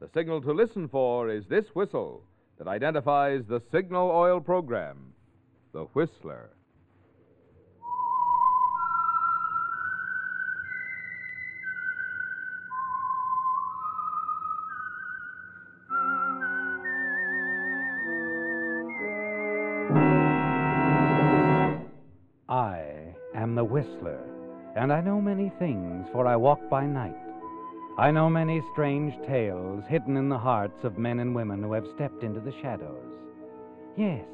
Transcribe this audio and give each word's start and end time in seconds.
the 0.00 0.08
signal 0.14 0.40
to 0.42 0.52
listen 0.52 0.88
for 0.88 1.28
is 1.28 1.44
this 1.48 1.66
whistle 1.74 2.22
that 2.58 2.68
identifies 2.68 3.42
the 3.48 3.60
Signal 3.72 4.10
Oil 4.10 4.40
program, 4.40 5.12
The 5.72 5.84
Whistler. 5.84 6.50
I 22.48 23.14
am 23.34 23.54
the 23.54 23.64
Whistler, 23.64 24.20
and 24.76 24.92
I 24.92 25.00
know 25.00 25.20
many 25.20 25.52
things, 25.58 26.06
for 26.12 26.26
I 26.26 26.36
walk 26.36 26.60
by 26.70 26.86
night. 26.86 27.16
I 27.98 28.12
know 28.12 28.30
many 28.30 28.62
strange 28.72 29.12
tales 29.26 29.82
hidden 29.88 30.16
in 30.16 30.28
the 30.28 30.38
hearts 30.38 30.84
of 30.84 30.98
men 30.98 31.18
and 31.18 31.34
women 31.34 31.64
who 31.64 31.72
have 31.72 31.84
stepped 31.96 32.22
into 32.22 32.38
the 32.38 32.52
shadows. 32.62 33.04
Yes, 33.96 34.24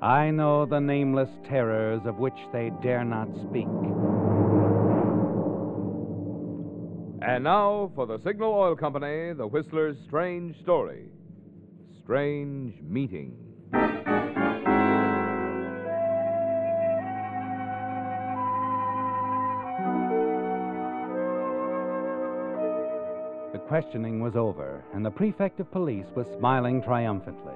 I 0.00 0.30
know 0.30 0.64
the 0.64 0.80
nameless 0.80 1.28
terrors 1.46 2.00
of 2.06 2.16
which 2.16 2.38
they 2.50 2.70
dare 2.82 3.04
not 3.04 3.28
speak. 3.46 3.66
And 7.20 7.44
now 7.44 7.92
for 7.94 8.06
the 8.06 8.20
Signal 8.24 8.54
Oil 8.54 8.74
Company, 8.74 9.34
the 9.34 9.46
Whistler's 9.46 9.98
strange 10.06 10.58
story 10.62 11.10
Strange 12.02 12.80
Meeting. 12.80 13.36
Questioning 23.68 24.22
was 24.22 24.34
over, 24.34 24.82
and 24.94 25.04
the 25.04 25.10
prefect 25.10 25.60
of 25.60 25.70
police 25.70 26.06
was 26.16 26.26
smiling 26.38 26.82
triumphantly. 26.82 27.52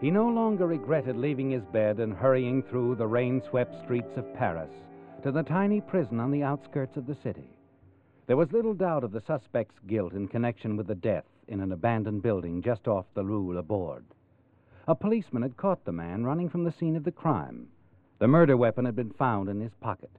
He 0.00 0.10
no 0.10 0.28
longer 0.28 0.66
regretted 0.66 1.16
leaving 1.16 1.50
his 1.50 1.64
bed 1.66 2.00
and 2.00 2.12
hurrying 2.12 2.64
through 2.64 2.96
the 2.96 3.06
rain 3.06 3.40
swept 3.48 3.80
streets 3.84 4.16
of 4.16 4.34
Paris 4.34 4.72
to 5.22 5.30
the 5.30 5.44
tiny 5.44 5.80
prison 5.80 6.18
on 6.18 6.32
the 6.32 6.42
outskirts 6.42 6.96
of 6.96 7.06
the 7.06 7.14
city. 7.22 7.56
There 8.26 8.36
was 8.36 8.50
little 8.50 8.74
doubt 8.74 9.04
of 9.04 9.12
the 9.12 9.20
suspect's 9.20 9.78
guilt 9.86 10.14
in 10.14 10.26
connection 10.26 10.76
with 10.76 10.88
the 10.88 10.96
death 10.96 11.26
in 11.46 11.60
an 11.60 11.70
abandoned 11.70 12.22
building 12.22 12.60
just 12.60 12.88
off 12.88 13.06
the 13.14 13.24
Rue 13.24 13.54
Laborde. 13.54 14.04
A 14.88 14.96
policeman 14.96 15.42
had 15.42 15.56
caught 15.56 15.84
the 15.84 15.92
man 15.92 16.24
running 16.24 16.48
from 16.48 16.64
the 16.64 16.72
scene 16.72 16.96
of 16.96 17.04
the 17.04 17.12
crime. 17.12 17.68
The 18.18 18.26
murder 18.26 18.56
weapon 18.56 18.84
had 18.84 18.96
been 18.96 19.12
found 19.12 19.48
in 19.48 19.60
his 19.60 19.74
pocket. 19.80 20.10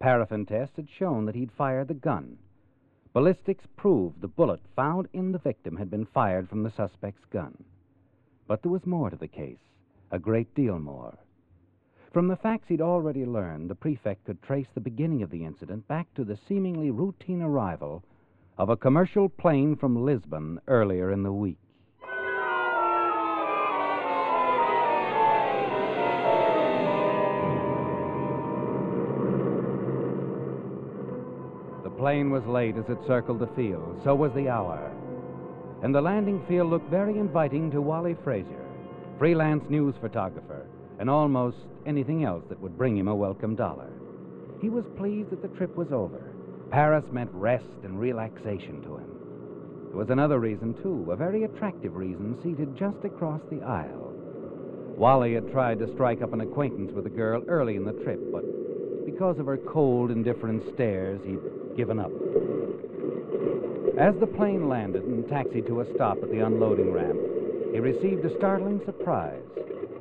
Paraffin 0.00 0.44
tests 0.44 0.76
had 0.76 0.88
shown 0.90 1.24
that 1.24 1.34
he'd 1.34 1.50
fired 1.50 1.88
the 1.88 1.94
gun. 1.94 2.36
Ballistics 3.12 3.66
proved 3.76 4.20
the 4.20 4.28
bullet 4.28 4.60
found 4.76 5.08
in 5.12 5.32
the 5.32 5.38
victim 5.38 5.76
had 5.76 5.90
been 5.90 6.04
fired 6.04 6.48
from 6.48 6.62
the 6.62 6.70
suspect's 6.70 7.24
gun. 7.24 7.64
But 8.46 8.62
there 8.62 8.70
was 8.70 8.86
more 8.86 9.10
to 9.10 9.16
the 9.16 9.26
case, 9.26 9.58
a 10.12 10.18
great 10.18 10.54
deal 10.54 10.78
more. 10.78 11.18
From 12.12 12.28
the 12.28 12.36
facts 12.36 12.68
he'd 12.68 12.80
already 12.80 13.24
learned, 13.24 13.68
the 13.68 13.74
prefect 13.74 14.24
could 14.24 14.40
trace 14.42 14.68
the 14.74 14.80
beginning 14.80 15.22
of 15.22 15.30
the 15.30 15.44
incident 15.44 15.88
back 15.88 16.12
to 16.14 16.24
the 16.24 16.36
seemingly 16.36 16.90
routine 16.90 17.42
arrival 17.42 18.04
of 18.56 18.68
a 18.68 18.76
commercial 18.76 19.28
plane 19.28 19.74
from 19.74 20.04
Lisbon 20.04 20.60
earlier 20.68 21.10
in 21.10 21.22
the 21.22 21.32
week. 21.32 21.58
Plane 32.00 32.30
was 32.30 32.46
late 32.46 32.78
as 32.78 32.88
it 32.88 32.96
circled 33.06 33.38
the 33.38 33.46
field, 33.48 34.00
so 34.02 34.14
was 34.14 34.32
the 34.32 34.48
hour. 34.48 34.90
And 35.82 35.94
the 35.94 36.00
landing 36.00 36.42
field 36.48 36.70
looked 36.70 36.88
very 36.88 37.18
inviting 37.18 37.70
to 37.72 37.82
Wally 37.82 38.16
Frazier, 38.24 38.64
freelance 39.18 39.62
news 39.68 39.94
photographer, 40.00 40.66
and 40.98 41.10
almost 41.10 41.58
anything 41.84 42.24
else 42.24 42.42
that 42.48 42.58
would 42.58 42.78
bring 42.78 42.96
him 42.96 43.08
a 43.08 43.14
welcome 43.14 43.54
dollar. 43.54 43.90
He 44.62 44.70
was 44.70 44.86
pleased 44.96 45.28
that 45.28 45.42
the 45.42 45.56
trip 45.58 45.76
was 45.76 45.92
over. 45.92 46.32
Paris 46.70 47.04
meant 47.12 47.30
rest 47.34 47.66
and 47.84 48.00
relaxation 48.00 48.80
to 48.80 48.96
him. 48.96 49.10
There 49.88 49.98
was 49.98 50.08
another 50.08 50.40
reason, 50.40 50.72
too, 50.82 51.10
a 51.10 51.16
very 51.16 51.44
attractive 51.44 51.96
reason, 51.96 52.40
seated 52.42 52.78
just 52.78 53.04
across 53.04 53.42
the 53.50 53.60
aisle. 53.60 54.14
Wally 54.96 55.34
had 55.34 55.52
tried 55.52 55.80
to 55.80 55.92
strike 55.92 56.22
up 56.22 56.32
an 56.32 56.40
acquaintance 56.40 56.92
with 56.92 57.04
the 57.04 57.10
girl 57.10 57.44
early 57.46 57.76
in 57.76 57.84
the 57.84 57.92
trip, 57.92 58.20
but 58.32 58.44
because 59.04 59.38
of 59.38 59.44
her 59.44 59.58
cold, 59.58 60.10
indifferent 60.10 60.62
stares, 60.72 61.20
he'd 61.26 61.40
given 61.76 61.98
up. 61.98 62.10
As 63.98 64.14
the 64.18 64.26
plane 64.26 64.68
landed 64.68 65.04
and 65.04 65.28
taxied 65.28 65.66
to 65.66 65.80
a 65.80 65.94
stop 65.94 66.22
at 66.22 66.30
the 66.30 66.40
unloading 66.40 66.92
ramp, 66.92 67.18
he 67.72 67.80
received 67.80 68.24
a 68.24 68.36
startling 68.36 68.80
surprise. 68.84 69.42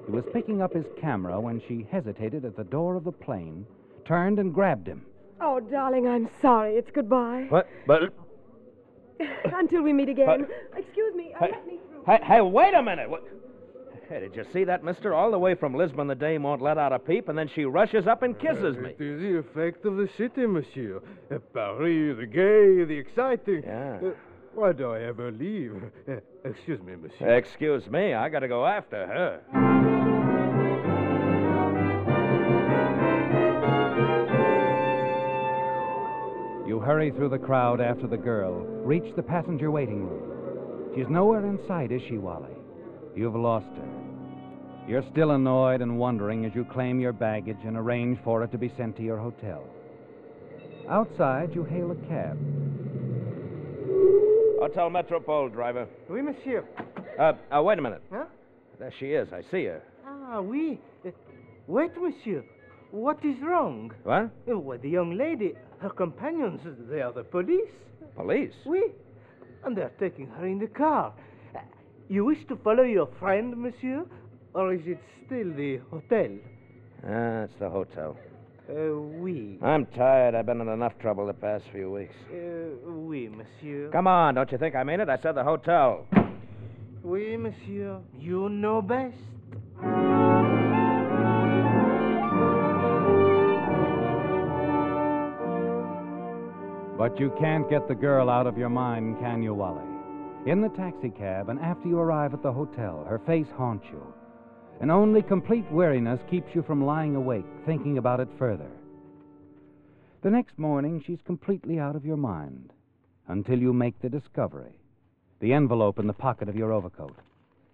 He 0.06 0.12
was 0.12 0.24
picking 0.34 0.62
up 0.62 0.74
his 0.74 0.86
camera 1.00 1.40
when 1.40 1.62
she 1.68 1.86
hesitated 1.92 2.46
at 2.46 2.56
the 2.56 2.64
door 2.64 2.96
of 2.96 3.04
the 3.04 3.12
plane, 3.12 3.66
turned 4.06 4.40
and 4.40 4.54
grabbed 4.54 4.88
him. 4.88 5.06
Oh, 5.42 5.60
darling, 5.60 6.08
I'm 6.08 6.30
sorry. 6.42 6.76
It's 6.76 6.90
goodbye. 6.92 7.46
What? 7.50 7.68
But. 7.86 8.14
Until 9.54 9.82
we 9.84 9.94
meet 9.94 10.10
again. 10.10 10.26
But- 10.72 10.80
Excuse 10.80 11.14
me. 11.16 11.34
uh, 11.34 11.40
Hey, 11.46 11.52
let 11.52 11.68
me 11.68 11.80
through. 11.90 12.04
hey, 12.06 12.20
hey, 12.24 12.42
wait 12.42 12.74
a 12.74 12.82
minute. 12.82 13.10
What? 13.10 13.24
Hey, 14.10 14.22
did 14.22 14.36
you 14.36 14.44
see 14.52 14.64
that, 14.64 14.84
mister? 14.84 15.14
All 15.14 15.30
the 15.30 15.38
way 15.38 15.54
from 15.54 15.76
Lisbon, 15.76 16.08
the 16.08 16.16
dame 16.16 16.42
won't 16.42 16.64
let 16.64 16.80
out 16.80 16.92
a 16.92 16.98
peep, 16.98 17.30
and 17.30 17.38
then 17.38 17.48
she 17.48 17.66
rushes 17.66 18.08
up 18.08 18.24
and 18.24 18.38
kisses 18.40 18.76
me. 18.76 18.96
It 18.98 19.02
is 19.02 19.22
the 19.22 19.38
effect 19.38 19.86
of 19.86 19.98
the 19.98 20.10
city, 20.18 20.48
monsieur. 20.48 21.00
Uh, 21.32 21.38
Paris, 21.54 22.18
the 22.18 22.26
gay, 22.26 22.84
the 22.86 22.98
exciting. 22.98 23.62
Yeah. 23.64 24.00
Uh, 24.04 24.12
why 24.56 24.72
do 24.72 24.90
I 24.90 25.02
ever 25.02 25.32
leave? 25.32 25.76
Uh, 26.08 26.14
excuse 26.44 26.82
me, 26.82 26.96
monsieur. 26.96 27.28
Excuse 27.38 27.88
me, 27.88 28.16
I 28.16 28.30
gotta 28.30 28.48
go 28.48 28.66
after 28.66 29.06
her. 29.06 29.42
You 36.68 36.80
hurry 36.80 37.12
through 37.12 37.30
the 37.30 37.38
crowd 37.38 37.80
after 37.80 38.08
the 38.08 38.18
girl, 38.18 38.62
reach 38.84 39.16
the 39.16 39.22
passenger 39.22 39.70
waiting 39.70 40.08
room. 40.08 40.96
She's 40.96 41.10
nowhere 41.10 41.46
in 41.46 41.60
sight, 41.68 41.92
is 41.92 42.02
she, 42.02 42.18
Wally? 42.18 42.56
You've 43.16 43.36
lost 43.36 43.68
her. 43.76 43.99
You're 44.90 45.06
still 45.12 45.32
annoyed 45.32 45.84
and 45.84 46.00
wondering 46.00 46.46
as 46.46 46.56
you 46.56 46.66
claim 46.66 47.00
your 47.00 47.14
baggage 47.14 47.60
and 47.64 47.78
arrange 47.78 48.18
for 48.24 48.44
it 48.44 48.52
to 48.54 48.58
be 48.58 48.74
sent 48.76 48.98
to 48.98 49.04
your 49.04 49.20
hotel. 49.20 49.64
Outside, 50.90 51.54
you 51.54 51.64
hail 51.64 51.92
a 51.92 51.96
cab. 52.08 52.36
Hotel 54.60 54.90
Metropole, 54.90 55.50
driver. 55.50 55.88
Oui, 56.10 56.24
monsieur. 56.24 56.66
Uh, 57.20 57.34
uh, 57.56 57.62
wait 57.62 57.78
a 57.78 57.82
minute. 57.84 58.02
Huh? 58.12 58.26
There 58.80 58.92
she 59.00 59.12
is. 59.12 59.32
I 59.32 59.44
see 59.52 59.66
her. 59.66 59.84
Ah, 60.08 60.42
oui. 60.42 60.80
Uh, 61.06 61.12
wait, 61.68 61.92
monsieur. 61.96 62.44
What 62.90 63.24
is 63.24 63.36
wrong? 63.44 63.94
What? 64.02 64.32
Uh, 64.52 64.58
why, 64.58 64.78
the 64.78 64.90
young 64.90 65.16
lady, 65.16 65.54
her 65.82 65.92
companions, 65.92 66.62
they 66.90 67.02
are 67.02 67.14
the 67.14 67.24
police. 67.24 67.70
Police? 68.16 68.56
Oui. 68.66 68.86
And 69.64 69.78
they're 69.78 69.92
taking 70.00 70.26
her 70.30 70.48
in 70.48 70.58
the 70.58 70.66
car. 70.66 71.14
Uh, 71.56 71.60
you 72.08 72.26
wish 72.26 72.40
to 72.48 72.56
follow 72.56 72.82
your 72.82 73.08
friend, 73.20 73.56
monsieur? 73.56 74.04
or 74.54 74.74
is 74.74 74.82
it 74.86 75.00
still 75.26 75.54
the 75.54 75.80
hotel? 75.92 76.30
Ah, 77.06 77.44
it's 77.44 77.54
the 77.60 77.70
hotel. 77.70 78.18
Uh, 78.70 79.00
oui. 79.22 79.58
I'm 79.64 79.86
tired. 79.88 80.36
I've 80.36 80.46
been 80.46 80.62
in 80.62 80.68
enough 80.68 80.94
trouble 81.00 81.26
the 81.26 81.34
past 81.34 81.66
few 81.72 81.92
weeks. 81.92 82.14
Uh, 82.32 82.90
oui, 82.92 83.28
monsieur. 83.28 83.90
Come 83.92 84.08
on, 84.08 84.36
don't 84.36 84.52
you 84.52 84.58
think 84.58 84.76
I 84.76 84.84
mean 84.84 85.00
it? 85.00 85.10
I 85.10 85.18
said 85.18 85.34
the 85.34 85.44
hotel. 85.44 86.06
Oui, 87.04 87.36
monsieur. 87.38 88.00
You 88.20 88.50
know 88.50 88.82
best. 88.82 89.16
But 97.00 97.18
you 97.18 97.32
can't 97.40 97.70
get 97.70 97.88
the 97.88 97.96
girl 97.96 98.30
out 98.30 98.46
of 98.46 98.58
your 98.58 98.70
mind, 98.70 99.20
can 99.20 99.42
you, 99.42 99.54
Wally? 99.54 99.82
In 100.46 100.62
the 100.62 100.68
taxicab, 100.70 101.48
and 101.50 101.58
after 101.60 101.88
you 101.88 101.98
arrive 101.98 102.34
at 102.34 102.44
the 102.44 102.52
hotel, 102.52 103.06
her 103.08 103.20
face 103.26 103.48
haunts 103.56 103.86
you. 103.90 104.04
And 104.80 104.92
only 104.92 105.22
complete 105.22 105.70
weariness 105.72 106.20
keeps 106.30 106.56
you 106.56 106.64
from 106.64 106.86
lying 106.86 107.16
awake, 107.16 107.46
thinking 107.66 107.98
about 107.98 108.20
it 108.20 108.30
further. 108.38 108.70
The 110.22 110.30
next 110.30 110.58
morning, 110.58 111.04
she's 111.06 111.20
completely 111.26 111.80
out 111.80 111.96
of 111.96 112.06
your 112.06 112.18
mind 112.18 112.72
until 113.28 113.60
you 113.60 113.74
make 113.74 114.00
the 114.02 114.10
discovery 114.10 114.80
the 115.40 115.54
envelope 115.54 116.00
in 116.00 116.08
the 116.08 116.14
pocket 116.14 116.50
of 116.50 116.56
your 116.56 116.74
overcoat. 116.74 117.16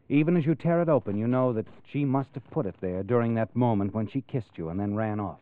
Even 0.07 0.37
as 0.37 0.45
you 0.45 0.53
tear 0.53 0.81
it 0.81 0.89
open, 0.89 1.17
you 1.17 1.27
know 1.27 1.51
that 1.53 1.65
she 1.91 2.05
must 2.05 2.29
have 2.35 2.51
put 2.51 2.67
it 2.67 2.75
there 2.79 3.01
during 3.01 3.33
that 3.33 3.55
moment 3.55 3.93
when 3.93 4.07
she 4.07 4.21
kissed 4.21 4.55
you 4.55 4.69
and 4.69 4.79
then 4.79 4.95
ran 4.95 5.19
off. 5.19 5.39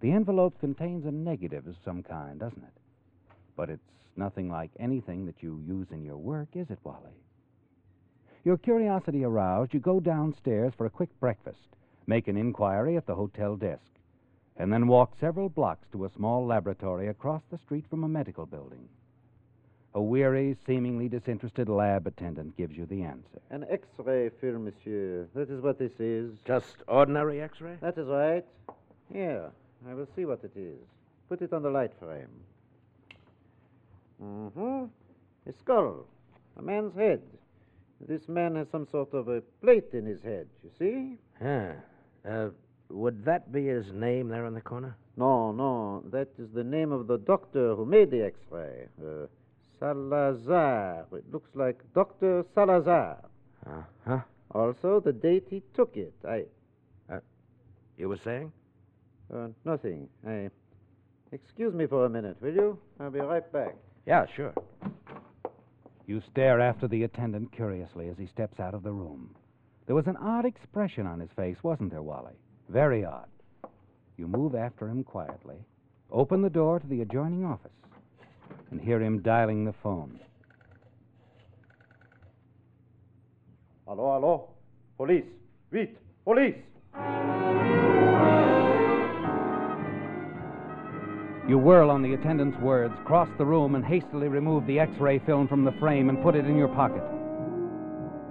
The 0.00 0.12
envelope 0.12 0.60
contains 0.60 1.04
a 1.06 1.10
negative 1.10 1.66
of 1.66 1.74
some 1.84 2.02
kind, 2.02 2.38
doesn't 2.38 2.62
it? 2.62 3.34
But 3.56 3.70
it's 3.70 3.82
nothing 4.16 4.48
like 4.48 4.70
anything 4.78 5.26
that 5.26 5.42
you 5.42 5.60
use 5.66 5.88
in 5.90 6.04
your 6.04 6.18
work, 6.18 6.48
is 6.54 6.70
it, 6.70 6.78
Wally? 6.84 7.16
Your 8.46 8.56
curiosity 8.56 9.24
aroused, 9.24 9.74
you 9.74 9.80
go 9.80 9.98
downstairs 9.98 10.72
for 10.76 10.86
a 10.86 10.90
quick 10.90 11.08
breakfast, 11.18 11.58
make 12.06 12.28
an 12.28 12.36
inquiry 12.36 12.96
at 12.96 13.04
the 13.04 13.16
hotel 13.16 13.56
desk, 13.56 13.90
and 14.56 14.72
then 14.72 14.86
walk 14.86 15.14
several 15.18 15.48
blocks 15.48 15.88
to 15.90 16.04
a 16.04 16.10
small 16.10 16.46
laboratory 16.46 17.08
across 17.08 17.42
the 17.50 17.58
street 17.58 17.84
from 17.90 18.04
a 18.04 18.08
medical 18.08 18.46
building. 18.46 18.88
A 19.94 20.00
weary, 20.00 20.56
seemingly 20.64 21.08
disinterested 21.08 21.68
lab 21.68 22.06
attendant 22.06 22.56
gives 22.56 22.76
you 22.76 22.86
the 22.86 23.02
answer. 23.02 23.40
An 23.50 23.64
X-ray 23.68 24.30
film, 24.40 24.66
monsieur. 24.66 25.26
That 25.34 25.50
is 25.50 25.60
what 25.60 25.80
this 25.80 25.98
is. 25.98 26.30
Just 26.46 26.76
ordinary 26.86 27.40
x 27.40 27.60
ray? 27.60 27.78
That 27.80 27.98
is 27.98 28.06
right. 28.06 28.44
Here, 29.12 29.50
I 29.90 29.94
will 29.94 30.06
see 30.14 30.24
what 30.24 30.44
it 30.44 30.52
is. 30.56 30.78
Put 31.28 31.42
it 31.42 31.52
on 31.52 31.64
the 31.64 31.70
light 31.70 31.94
frame. 31.98 32.28
Mm-hmm. 34.22 34.84
A 35.48 35.52
skull. 35.64 36.06
A 36.56 36.62
man's 36.62 36.94
head. 36.94 37.22
This 38.00 38.28
man 38.28 38.56
has 38.56 38.68
some 38.70 38.86
sort 38.90 39.14
of 39.14 39.28
a 39.28 39.40
plate 39.62 39.88
in 39.92 40.04
his 40.04 40.22
head, 40.22 40.48
you 40.62 40.70
see? 40.78 41.18
Yeah. 41.40 41.72
Uh, 42.28 42.48
would 42.90 43.24
that 43.24 43.52
be 43.52 43.66
his 43.66 43.92
name 43.92 44.28
there 44.28 44.46
in 44.46 44.54
the 44.54 44.60
corner? 44.60 44.96
No, 45.16 45.52
no. 45.52 46.04
That 46.10 46.28
is 46.38 46.48
the 46.52 46.64
name 46.64 46.92
of 46.92 47.06
the 47.06 47.18
doctor 47.18 47.74
who 47.74 47.86
made 47.86 48.10
the 48.10 48.22
X-ray. 48.24 48.86
Uh, 49.00 49.26
Salazar. 49.80 51.06
It 51.12 51.24
looks 51.32 51.50
like 51.54 51.80
Dr. 51.94 52.44
Salazar. 52.54 53.18
Uh 53.66 53.82
huh. 54.06 54.20
Also, 54.52 55.00
the 55.00 55.12
date 55.12 55.46
he 55.50 55.62
took 55.74 55.96
it. 55.96 56.14
I. 56.26 56.44
You 57.96 58.10
were 58.10 58.18
saying? 58.18 58.52
Uh, 59.34 59.48
nothing. 59.64 60.08
I. 60.26 60.50
Excuse 61.32 61.74
me 61.74 61.86
for 61.86 62.04
a 62.04 62.08
minute, 62.08 62.36
will 62.40 62.54
you? 62.54 62.78
I'll 63.00 63.10
be 63.10 63.20
right 63.20 63.50
back. 63.52 63.74
Yeah, 64.06 64.26
sure. 64.36 64.54
You 66.06 66.22
stare 66.30 66.60
after 66.60 66.86
the 66.86 67.02
attendant 67.02 67.50
curiously 67.52 68.08
as 68.08 68.16
he 68.16 68.26
steps 68.26 68.60
out 68.60 68.74
of 68.74 68.84
the 68.84 68.92
room. 68.92 69.34
There 69.86 69.96
was 69.96 70.06
an 70.06 70.16
odd 70.16 70.44
expression 70.44 71.06
on 71.06 71.20
his 71.20 71.30
face, 71.34 71.56
wasn't 71.62 71.90
there, 71.90 72.02
Wally? 72.02 72.34
Very 72.68 73.04
odd. 73.04 73.28
You 74.16 74.28
move 74.28 74.54
after 74.54 74.88
him 74.88 75.04
quietly, 75.04 75.56
open 76.10 76.42
the 76.42 76.50
door 76.50 76.78
to 76.78 76.86
the 76.86 77.02
adjoining 77.02 77.44
office, 77.44 77.70
and 78.70 78.80
hear 78.80 79.00
him 79.00 79.20
dialing 79.20 79.64
the 79.64 79.74
phone. 79.82 80.18
Hello, 83.86 84.14
hello. 84.14 84.48
Police. 84.96 85.24
Vite. 85.70 85.96
Police. 86.24 86.56
You 91.48 91.58
whirl 91.58 91.90
on 91.90 92.02
the 92.02 92.14
attendant's 92.14 92.58
words, 92.58 92.94
cross 93.04 93.28
the 93.38 93.46
room, 93.46 93.76
and 93.76 93.84
hastily 93.84 94.26
remove 94.26 94.66
the 94.66 94.80
x 94.80 94.90
ray 94.98 95.20
film 95.20 95.46
from 95.46 95.64
the 95.64 95.70
frame 95.72 96.08
and 96.08 96.20
put 96.20 96.34
it 96.34 96.44
in 96.44 96.56
your 96.56 96.66
pocket. 96.68 97.04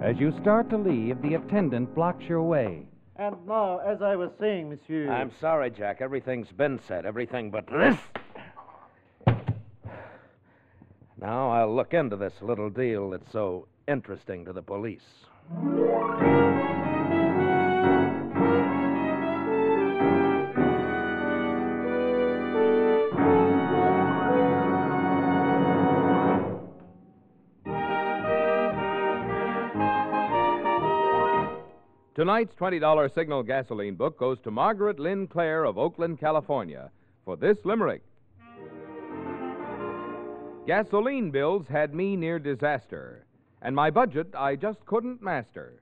As 0.02 0.18
you 0.18 0.32
start 0.42 0.68
to 0.70 0.76
leave, 0.76 1.22
the 1.22 1.34
attendant 1.34 1.94
blocks 1.94 2.24
your 2.24 2.42
way. 2.42 2.86
And 3.16 3.34
now, 3.46 3.78
as 3.78 4.02
I 4.02 4.16
was 4.16 4.30
saying, 4.38 4.68
monsieur. 4.68 5.10
I'm 5.10 5.32
sorry, 5.40 5.70
Jack. 5.70 6.02
Everything's 6.02 6.52
been 6.52 6.78
said. 6.86 7.06
Everything 7.06 7.50
but 7.50 7.66
this. 7.66 7.96
Now 11.18 11.50
I'll 11.50 11.74
look 11.74 11.94
into 11.94 12.16
this 12.16 12.34
little 12.42 12.68
deal 12.68 13.08
that's 13.10 13.32
so 13.32 13.66
interesting 13.88 14.44
to 14.44 14.52
the 14.52 14.60
police. 14.60 15.00
Tonight's 32.16 32.54
$20 32.54 33.14
Signal 33.14 33.42
gasoline 33.42 33.94
book 33.94 34.18
goes 34.18 34.38
to 34.40 34.50
Margaret 34.50 34.98
Lynn 34.98 35.26
Clare 35.26 35.64
of 35.66 35.76
Oakland, 35.76 36.18
California, 36.18 36.90
for 37.26 37.36
this 37.36 37.58
limerick. 37.62 38.00
Gasoline 40.66 41.30
bills 41.30 41.66
had 41.68 41.94
me 41.94 42.16
near 42.16 42.38
disaster, 42.38 43.26
and 43.60 43.76
my 43.76 43.90
budget 43.90 44.28
I 44.34 44.56
just 44.56 44.78
couldn't 44.86 45.20
master. 45.20 45.74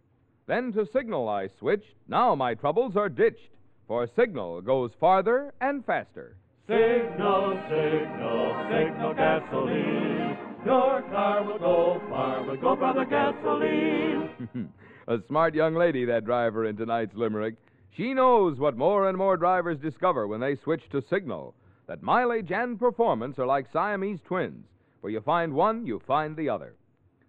Then 0.48 0.72
to 0.72 0.88
Signal 0.92 1.28
I 1.28 1.50
switched. 1.60 1.94
Now 2.08 2.34
my 2.34 2.54
troubles 2.54 2.96
are 2.96 3.08
ditched, 3.08 3.54
for 3.86 4.08
Signal 4.16 4.60
goes 4.60 4.90
farther 4.98 5.54
and 5.60 5.86
faster. 5.86 6.34
Signal, 6.66 7.62
signal, 7.68 8.66
signal 8.72 9.14
gasoline. 9.14 10.36
Your 10.66 11.00
car 11.12 11.44
will 11.44 11.58
go 11.60 12.02
far, 12.10 12.42
will 12.42 12.56
go 12.56 12.74
for 12.74 12.92
the 12.92 13.04
gasoline. 13.04 14.72
A 15.06 15.20
smart 15.28 15.54
young 15.54 15.74
lady, 15.74 16.04
that 16.06 16.24
driver 16.24 16.64
in 16.64 16.76
tonight's 16.76 17.14
limerick. 17.14 17.56
She 17.90 18.14
knows 18.14 18.58
what 18.58 18.76
more 18.76 19.08
and 19.08 19.18
more 19.18 19.36
drivers 19.36 19.78
discover 19.78 20.26
when 20.26 20.40
they 20.40 20.56
switch 20.56 20.88
to 20.90 21.02
Signal 21.02 21.54
that 21.86 22.02
mileage 22.02 22.50
and 22.50 22.78
performance 22.78 23.38
are 23.38 23.46
like 23.46 23.70
Siamese 23.70 24.20
twins. 24.24 24.64
Where 25.00 25.12
you 25.12 25.20
find 25.20 25.52
one, 25.52 25.86
you 25.86 26.00
find 26.06 26.34
the 26.34 26.48
other. 26.48 26.74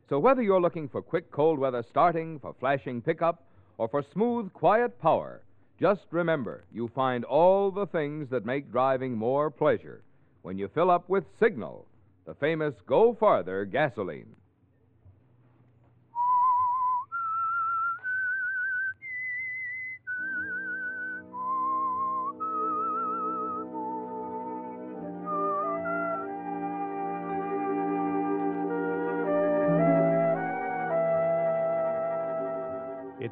So 0.07 0.19
whether 0.19 0.42
you're 0.42 0.62
looking 0.62 0.88
for 0.88 1.01
quick 1.01 1.30
cold 1.31 1.60
weather 1.60 1.83
starting, 1.89 2.39
for 2.39 2.54
flashing 2.60 3.01
pickup, 3.01 3.44
or 3.78 3.89
for 3.89 4.01
smooth, 4.13 4.54
quiet 4.54 4.98
power, 5.01 5.42
just 5.78 6.06
remember 6.12 6.63
you 6.71 6.88
find 6.88 7.25
all 7.25 7.71
the 7.71 7.88
things 7.88 8.30
that 8.30 8.45
make 8.45 8.71
driving 8.71 9.18
more 9.18 9.52
pleasure 9.52 10.02
when 10.44 10.57
you 10.57 10.69
fill 10.69 10.90
up 10.90 11.09
with 11.09 11.26
Signal, 11.40 11.85
the 12.26 12.35
famous 12.35 12.76
Go 12.85 13.14
Farther 13.19 13.66
gasoline. 13.66 14.35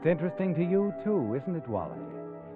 It's 0.03 0.12
interesting 0.12 0.53
to 0.55 0.63
you, 0.65 0.93
too, 1.05 1.33
isn't 1.33 1.55
it, 1.55 1.65
Wally? 1.69 1.98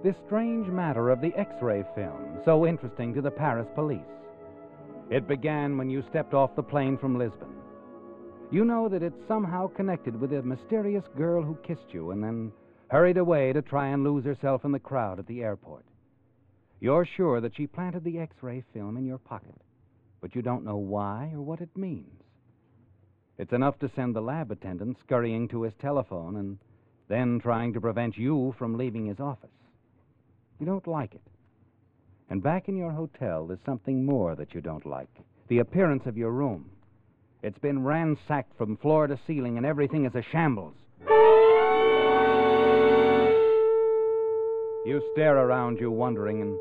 This 0.03 0.17
strange 0.25 0.67
matter 0.67 1.09
of 1.09 1.21
the 1.21 1.33
X 1.37 1.49
ray 1.61 1.81
film, 1.95 2.41
so 2.43 2.67
interesting 2.67 3.13
to 3.13 3.21
the 3.21 3.31
Paris 3.31 3.69
police. 3.73 4.01
It 5.09 5.29
began 5.29 5.77
when 5.77 5.89
you 5.89 6.03
stepped 6.09 6.33
off 6.33 6.57
the 6.57 6.61
plane 6.61 6.97
from 6.97 7.17
Lisbon. 7.17 7.55
You 8.51 8.65
know 8.65 8.89
that 8.89 9.01
it's 9.01 9.25
somehow 9.29 9.67
connected 9.67 10.19
with 10.19 10.33
a 10.33 10.41
mysterious 10.41 11.05
girl 11.15 11.41
who 11.41 11.57
kissed 11.65 11.93
you 11.93 12.11
and 12.11 12.21
then 12.21 12.51
hurried 12.89 13.15
away 13.15 13.53
to 13.53 13.61
try 13.61 13.87
and 13.87 14.03
lose 14.03 14.25
herself 14.25 14.65
in 14.65 14.73
the 14.73 14.77
crowd 14.77 15.17
at 15.17 15.27
the 15.27 15.41
airport. 15.41 15.85
You're 16.81 17.07
sure 17.15 17.39
that 17.39 17.55
she 17.55 17.65
planted 17.65 18.03
the 18.03 18.19
X 18.19 18.35
ray 18.41 18.65
film 18.73 18.97
in 18.97 19.05
your 19.05 19.19
pocket, 19.19 19.55
but 20.19 20.35
you 20.35 20.41
don't 20.41 20.65
know 20.65 20.75
why 20.75 21.31
or 21.33 21.41
what 21.43 21.61
it 21.61 21.77
means. 21.77 22.23
It's 23.37 23.53
enough 23.53 23.79
to 23.79 23.91
send 23.95 24.17
the 24.17 24.21
lab 24.21 24.51
attendant 24.51 24.97
scurrying 24.99 25.47
to 25.47 25.61
his 25.61 25.73
telephone 25.79 26.35
and 26.35 26.57
then 27.07 27.39
trying 27.39 27.73
to 27.73 27.81
prevent 27.81 28.17
you 28.17 28.53
from 28.57 28.77
leaving 28.77 29.05
his 29.05 29.19
office. 29.19 29.49
You 30.59 30.65
don't 30.65 30.87
like 30.87 31.13
it. 31.13 31.21
And 32.29 32.43
back 32.43 32.67
in 32.67 32.75
your 32.75 32.91
hotel, 32.91 33.47
there's 33.47 33.59
something 33.65 34.05
more 34.05 34.35
that 34.35 34.53
you 34.53 34.61
don't 34.61 34.85
like 34.85 35.09
the 35.47 35.59
appearance 35.59 36.03
of 36.05 36.17
your 36.17 36.31
room. 36.31 36.69
It's 37.41 37.57
been 37.59 37.83
ransacked 37.83 38.57
from 38.57 38.75
floor 38.77 39.07
to 39.07 39.17
ceiling, 39.25 39.55
and 39.55 39.65
everything 39.65 40.05
is 40.05 40.13
a 40.13 40.21
shambles. 40.21 40.73
You 44.85 45.01
stare 45.13 45.37
around 45.37 45.79
you, 45.79 45.91
wondering, 45.91 46.41
and 46.41 46.57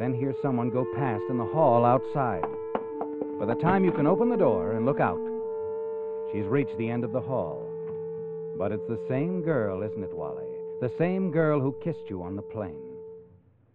then 0.00 0.14
hear 0.14 0.34
someone 0.42 0.70
go 0.70 0.84
past 0.96 1.22
in 1.30 1.38
the 1.38 1.44
hall 1.44 1.84
outside. 1.84 2.42
By 3.38 3.46
the 3.46 3.60
time 3.60 3.84
you 3.84 3.92
can 3.92 4.06
open 4.06 4.30
the 4.30 4.36
door 4.36 4.72
and 4.72 4.86
look 4.86 4.98
out, 4.98 5.20
she's 6.32 6.46
reached 6.46 6.76
the 6.78 6.90
end 6.90 7.04
of 7.04 7.12
the 7.12 7.20
hall. 7.20 7.68
But 8.58 8.72
it's 8.72 8.86
the 8.88 9.04
same 9.08 9.42
girl, 9.42 9.82
isn't 9.82 10.02
it, 10.02 10.14
Wally? 10.14 10.44
The 10.80 10.92
same 10.98 11.30
girl 11.30 11.60
who 11.60 11.76
kissed 11.82 12.08
you 12.08 12.22
on 12.22 12.36
the 12.36 12.42
plane. 12.42 12.80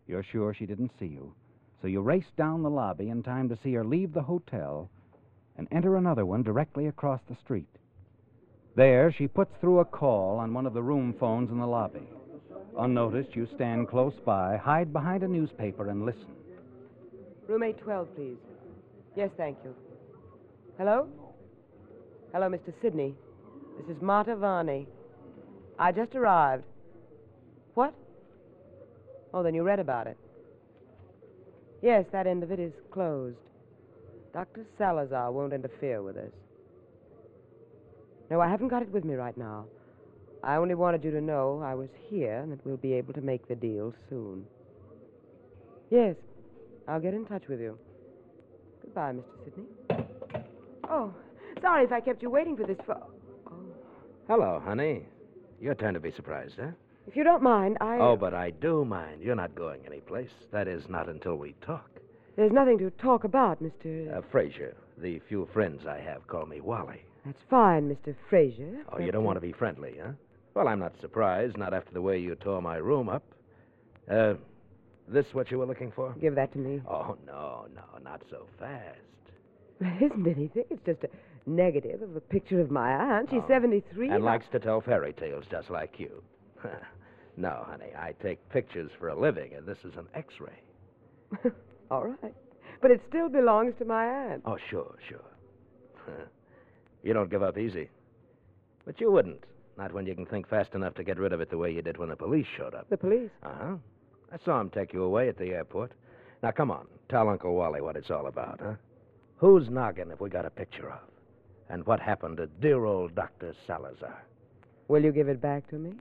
You're 0.08 0.24
sure 0.24 0.54
she 0.54 0.66
didn't 0.66 0.92
see 1.00 1.06
you, 1.08 1.34
so 1.82 1.88
you 1.88 2.02
race 2.02 2.32
down 2.38 2.64
the 2.64 2.70
lobby 2.70 3.10
in 3.10 3.22
time 3.22 3.50
to 3.50 3.58
see 3.62 3.74
her 3.74 3.84
leave 3.84 4.14
the 4.14 4.22
hotel 4.22 4.90
and 5.58 5.68
enter 5.72 5.98
another 5.98 6.26
one 6.26 6.44
directly 6.44 6.88
across 6.88 7.20
the 7.30 7.36
street. 7.44 7.68
There, 8.76 9.12
she 9.12 9.28
puts 9.28 9.52
through 9.60 9.80
a 9.80 9.86
call 9.86 10.40
on 10.40 10.54
one 10.54 10.66
of 10.66 10.74
the 10.74 10.82
room 10.82 11.14
phones 11.20 11.52
in 11.52 11.60
the 11.60 11.68
lobby. 11.68 12.08
Unnoticed, 12.78 13.36
you 13.36 13.48
stand 13.56 13.90
close 13.90 14.14
by, 14.26 14.56
hide 14.56 14.94
behind 14.94 15.24
a 15.24 15.28
newspaper, 15.28 15.90
and 15.90 16.06
listen. 16.06 16.32
Room 17.48 17.64
812, 17.64 18.16
please. 18.16 18.38
Yes, 19.16 19.30
thank 19.36 19.58
you. 19.64 19.76
Hello? 20.78 21.08
Hello, 22.32 22.48
Mr. 22.48 22.74
Sidney. 22.82 23.16
This 23.80 23.96
is 23.96 24.02
Marta 24.02 24.36
Varney. 24.36 24.88
I 25.78 25.94
just 25.94 26.14
arrived. 26.14 26.66
What? 27.76 27.94
Oh, 29.34 29.42
then 29.42 29.56
you 29.56 29.64
read 29.64 29.80
about 29.80 30.06
it. 30.06 30.18
Yes, 31.82 32.06
that 32.12 32.28
end 32.28 32.44
of 32.44 32.52
it 32.52 32.60
is 32.60 32.74
closed. 32.92 33.38
Dr. 34.34 34.66
Salazar 34.78 35.32
won't 35.32 35.54
interfere 35.54 36.02
with 36.02 36.18
us. 36.18 36.32
No, 38.30 38.42
I 38.42 38.50
haven't 38.50 38.68
got 38.68 38.82
it 38.82 38.92
with 38.92 39.06
me 39.06 39.14
right 39.16 39.38
now. 39.38 39.66
I 40.44 40.58
only 40.58 40.76
wanted 40.76 41.04
you 41.04 41.12
to 41.12 41.22
know 41.22 41.62
I 41.64 41.74
was 41.74 41.90
here 42.10 42.40
and 42.40 42.52
that 42.52 42.66
we'll 42.66 42.78
be 42.78 42.94
able 42.94 43.14
to 43.14 43.22
make 43.22 43.48
the 43.48 43.56
deal 43.56 43.94
soon. 44.10 44.46
Yes, 45.90 46.16
I'll 46.88 47.00
get 47.00 47.14
in 47.14 47.26
touch 47.26 47.48
with 47.48 47.62
you. 47.62 47.78
Goodbye, 48.82 49.14
Mr. 49.14 49.24
Sidney. 49.46 49.66
Oh, 50.90 51.14
sorry 51.62 51.86
if 51.86 51.92
I 51.92 52.02
kept 52.02 52.22
you 52.22 52.30
waiting 52.30 52.58
for 52.58 52.68
this. 52.68 52.78
For... 52.86 53.02
Hello, 54.30 54.62
honey. 54.64 55.02
Your 55.60 55.74
turn 55.74 55.96
to 55.96 56.00
be 56.00 56.12
surprised, 56.12 56.54
huh? 56.62 56.70
If 57.08 57.16
you 57.16 57.24
don't 57.24 57.42
mind, 57.42 57.80
I. 57.82 57.98
Oh, 57.98 58.16
but 58.16 58.36
I 58.36 58.52
do 58.52 58.86
mind. 58.86 59.24
You're 59.24 59.34
not 59.34 59.56
going 59.56 59.82
anyplace. 59.88 60.30
That 60.52 60.68
is, 60.68 60.84
not 60.88 61.10
until 61.10 61.36
we 61.36 61.56
talk. 61.66 61.90
There's 62.36 62.52
nothing 62.52 62.78
to 62.78 62.92
talk 62.92 63.24
about, 63.24 63.58
Mr. 63.64 64.16
Uh, 64.16 64.22
Frazier, 64.32 64.76
the 65.00 65.20
few 65.28 65.50
friends 65.52 65.88
I 65.88 65.98
have 66.02 66.28
call 66.28 66.46
me 66.46 66.62
Wally. 66.62 67.02
That's 67.26 67.42
fine, 67.50 67.90
Mr. 67.90 68.16
Frazier. 68.30 68.84
Oh, 68.94 69.00
you 69.00 69.12
don't 69.12 69.24
want 69.24 69.38
to 69.38 69.42
be 69.42 69.52
friendly, 69.52 69.96
huh? 70.00 70.12
Well, 70.54 70.68
I'm 70.68 70.80
not 70.80 70.94
surprised, 71.02 71.58
not 71.58 71.74
after 71.74 71.92
the 71.92 72.02
way 72.04 72.20
you 72.20 72.36
tore 72.36 72.62
my 72.62 72.78
room 72.78 73.10
up. 73.10 73.24
Uh, 74.08 74.36
this 75.08 75.26
what 75.34 75.50
you 75.50 75.58
were 75.58 75.66
looking 75.66 75.92
for? 75.96 76.14
Give 76.22 76.36
that 76.36 76.54
to 76.54 76.60
me. 76.60 76.84
Oh, 76.88 77.18
no, 77.26 77.66
no, 77.76 78.00
not 78.04 78.22
so 78.30 78.46
fast. 78.60 79.00
There 79.80 79.98
isn't 80.04 80.28
anything. 80.28 80.66
It's 80.70 80.86
just 80.86 81.04
a 81.04 81.10
negative 81.46 82.02
of 82.02 82.16
a 82.16 82.20
picture 82.22 82.60
of 82.62 82.72
my 82.72 82.92
aunt. 82.92 83.30
She's 83.30 83.42
Oh. 83.44 83.48
73. 83.48 84.10
And 84.10 84.24
likes 84.24 84.46
to 84.52 84.60
tell 84.60 84.82
fairy 84.82 85.14
tales 85.14 85.46
just 85.50 85.70
like 85.70 86.00
you. 86.00 86.22
no, 87.38 87.64
honey, 87.68 87.92
I 87.98 88.14
take 88.22 88.48
pictures 88.50 88.92
for 89.00 89.10
a 89.10 89.20
living, 89.20 89.54
and 89.56 89.66
this 89.66 89.78
is 89.84 89.96
an 89.98 90.08
x 90.14 90.34
ray. 90.40 91.52
All 91.92 92.06
right. 92.06 92.34
But 92.82 92.92
it 92.92 93.02
still 93.10 93.30
belongs 93.30 93.74
to 93.80 93.86
my 93.86 94.06
aunt. 94.06 94.44
Oh, 94.46 94.58
sure, 94.70 94.96
sure. 95.08 95.20
you 97.04 97.14
don't 97.14 97.30
give 97.30 97.44
up 97.44 97.58
easy. 97.58 97.90
But 98.86 99.00
you 99.02 99.12
wouldn't. 99.12 99.44
Not 99.78 99.94
when 99.94 100.06
you 100.06 100.16
can 100.16 100.26
think 100.26 100.48
fast 100.50 100.74
enough 100.76 100.94
to 100.96 101.04
get 101.04 101.18
rid 101.18 101.32
of 101.34 101.42
it 101.42 101.50
the 101.50 101.58
way 101.58 101.72
you 101.72 101.82
did 101.82 101.98
when 101.98 102.10
the 102.10 102.16
police 102.16 102.48
showed 102.58 102.74
up. 102.74 102.90
The 102.90 102.98
police. 102.98 103.30
Uh 103.44 103.50
huh. 103.62 103.76
I 104.32 104.38
saw 104.44 104.60
him 104.60 104.70
take 104.70 104.94
you 104.94 105.04
away 105.04 105.30
at 105.30 105.38
the 105.38 105.52
airport. 105.52 105.92
Now, 106.44 106.52
come 106.52 106.72
on. 106.72 106.88
Tell 107.10 107.28
Uncle 107.30 107.56
Wally 107.56 107.82
what 107.82 107.96
it's 107.96 108.12
all 108.12 108.28
about, 108.28 108.60
huh? 108.64 108.74
Who's 109.38 109.70
noggin 109.70 110.12
if 110.12 110.20
we 110.20 110.30
got 110.30 110.46
a 110.46 110.50
picture 110.50 110.90
of? 110.92 111.00
And 111.70 111.86
what 111.86 112.00
happened 112.00 112.38
to 112.38 112.48
dear 112.48 112.86
old 112.86 113.14
Dr. 113.16 113.54
Salazar? 113.68 114.24
Will 114.88 115.04
you 115.04 115.12
give 115.12 115.28
it 115.30 115.40
back 115.40 115.70
to 115.70 115.76
me? 115.76 115.92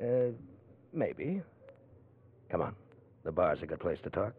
Uh, 0.00 0.32
maybe. 0.92 1.40
Come 2.50 2.62
on. 2.62 2.74
The 3.24 3.30
bar's 3.30 3.62
a 3.62 3.66
good 3.66 3.78
place 3.78 3.98
to 4.02 4.10
talk. 4.10 4.34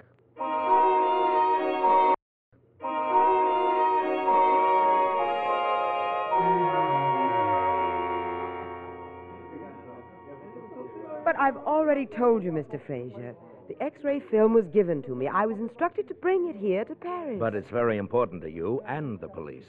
But 11.23 11.39
I've 11.39 11.55
already 11.55 12.05
told 12.05 12.43
you, 12.43 12.51
Mr. 12.51 12.85
Frazier. 12.85 13.33
The 13.69 13.81
X 13.81 14.03
ray 14.03 14.21
film 14.29 14.53
was 14.53 14.65
given 14.73 15.01
to 15.03 15.15
me. 15.15 15.29
I 15.29 15.45
was 15.45 15.57
instructed 15.57 16.09
to 16.09 16.13
bring 16.13 16.49
it 16.49 16.57
here 16.57 16.83
to 16.83 16.95
Paris. 16.95 17.37
But 17.39 17.55
it's 17.55 17.69
very 17.69 17.97
important 17.97 18.41
to 18.41 18.51
you 18.51 18.81
and 18.85 19.17
the 19.21 19.29
police. 19.29 19.63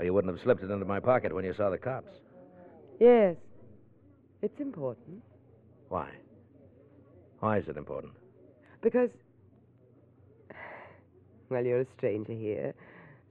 Or 0.00 0.02
you 0.02 0.14
wouldn't 0.14 0.34
have 0.34 0.42
slipped 0.42 0.62
it 0.62 0.70
into 0.70 0.86
my 0.86 0.98
pocket 0.98 1.34
when 1.34 1.44
you 1.44 1.52
saw 1.52 1.68
the 1.68 1.76
cops. 1.76 2.08
Yes. 2.98 3.36
It's 4.40 4.58
important. 4.58 5.20
Why? 5.90 6.08
Why 7.40 7.58
is 7.58 7.68
it 7.68 7.76
important? 7.76 8.14
Because. 8.82 9.10
Well, 11.50 11.66
you're 11.66 11.80
a 11.80 11.86
stranger 11.98 12.32
here, 12.32 12.74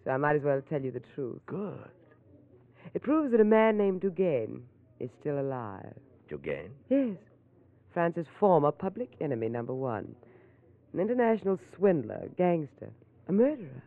so 0.03 0.11
I 0.11 0.17
might 0.17 0.35
as 0.35 0.41
well 0.43 0.61
tell 0.69 0.81
you 0.81 0.91
the 0.91 1.01
truth. 1.15 1.39
Good. 1.45 1.89
It 2.93 3.01
proves 3.01 3.31
that 3.31 3.39
a 3.39 3.45
man 3.45 3.77
named 3.77 4.01
Dugain 4.01 4.59
is 4.99 5.09
still 5.21 5.39
alive. 5.39 5.95
Dugain? 6.29 6.67
Yes. 6.89 7.15
France's 7.93 8.27
former 8.38 8.73
public 8.73 9.13
enemy, 9.21 9.47
number 9.47 9.73
one. 9.73 10.13
An 10.91 10.99
international 10.99 11.59
swindler, 11.77 12.27
gangster, 12.38 12.91
a 13.29 13.31
murderer. 13.31 13.83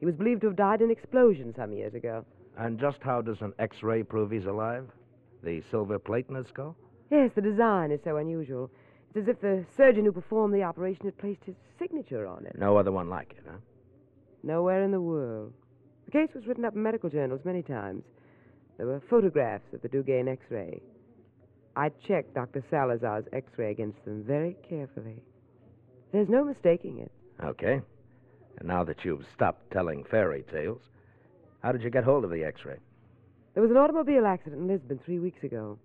He 0.00 0.06
was 0.06 0.14
believed 0.14 0.40
to 0.40 0.48
have 0.48 0.56
died 0.56 0.80
in 0.80 0.86
an 0.86 0.90
explosion 0.90 1.54
some 1.54 1.72
years 1.72 1.94
ago. 1.94 2.24
And 2.58 2.80
just 2.80 2.98
how 3.02 3.20
does 3.20 3.40
an 3.42 3.52
x 3.58 3.82
ray 3.82 4.02
prove 4.02 4.30
he's 4.30 4.46
alive? 4.46 4.88
The 5.42 5.62
silver 5.70 5.98
plate 5.98 6.26
in 6.28 6.34
his 6.34 6.46
skull? 6.48 6.74
Yes, 7.10 7.30
the 7.34 7.42
design 7.42 7.90
is 7.90 8.00
so 8.02 8.16
unusual. 8.16 8.70
It's 9.10 9.28
as 9.28 9.28
if 9.28 9.40
the 9.40 9.64
surgeon 9.76 10.04
who 10.04 10.12
performed 10.12 10.54
the 10.54 10.62
operation 10.62 11.04
had 11.04 11.18
placed 11.18 11.44
his 11.44 11.54
signature 11.78 12.26
on 12.26 12.46
it. 12.46 12.56
No 12.58 12.76
other 12.76 12.92
one 12.92 13.08
like 13.08 13.34
it, 13.36 13.44
huh? 13.46 13.58
Nowhere 14.42 14.82
in 14.82 14.90
the 14.90 15.00
world. 15.00 15.52
The 16.06 16.12
case 16.12 16.30
was 16.34 16.46
written 16.46 16.64
up 16.64 16.74
in 16.74 16.82
medical 16.82 17.10
journals 17.10 17.40
many 17.44 17.62
times. 17.62 18.04
There 18.78 18.86
were 18.86 19.02
photographs 19.10 19.72
of 19.74 19.82
the 19.82 19.88
Dugain 19.88 20.28
X 20.28 20.42
ray. 20.48 20.80
I 21.76 21.90
checked 22.06 22.34
Dr. 22.34 22.64
Salazar's 22.70 23.26
X 23.32 23.52
ray 23.56 23.70
against 23.70 24.02
them 24.04 24.24
very 24.26 24.56
carefully. 24.68 25.22
There's 26.12 26.28
no 26.28 26.44
mistaking 26.44 26.98
it. 26.98 27.12
Okay. 27.44 27.80
And 28.58 28.68
now 28.68 28.84
that 28.84 29.04
you've 29.04 29.24
stopped 29.34 29.70
telling 29.70 30.04
fairy 30.04 30.44
tales, 30.50 30.80
how 31.62 31.72
did 31.72 31.82
you 31.82 31.90
get 31.90 32.04
hold 32.04 32.24
of 32.24 32.30
the 32.30 32.44
x 32.44 32.64
ray? 32.64 32.78
There 33.54 33.62
was 33.62 33.70
an 33.70 33.76
automobile 33.76 34.26
accident 34.26 34.62
in 34.62 34.68
Lisbon 34.68 35.00
three 35.04 35.18
weeks 35.18 35.42
ago. 35.42 35.78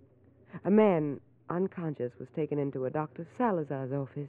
A 0.64 0.70
man, 0.70 1.20
unconscious, 1.50 2.12
was 2.18 2.28
taken 2.34 2.58
into 2.58 2.84
a 2.84 2.90
Dr. 2.90 3.26
Salazar's 3.36 3.92
office. 3.92 4.28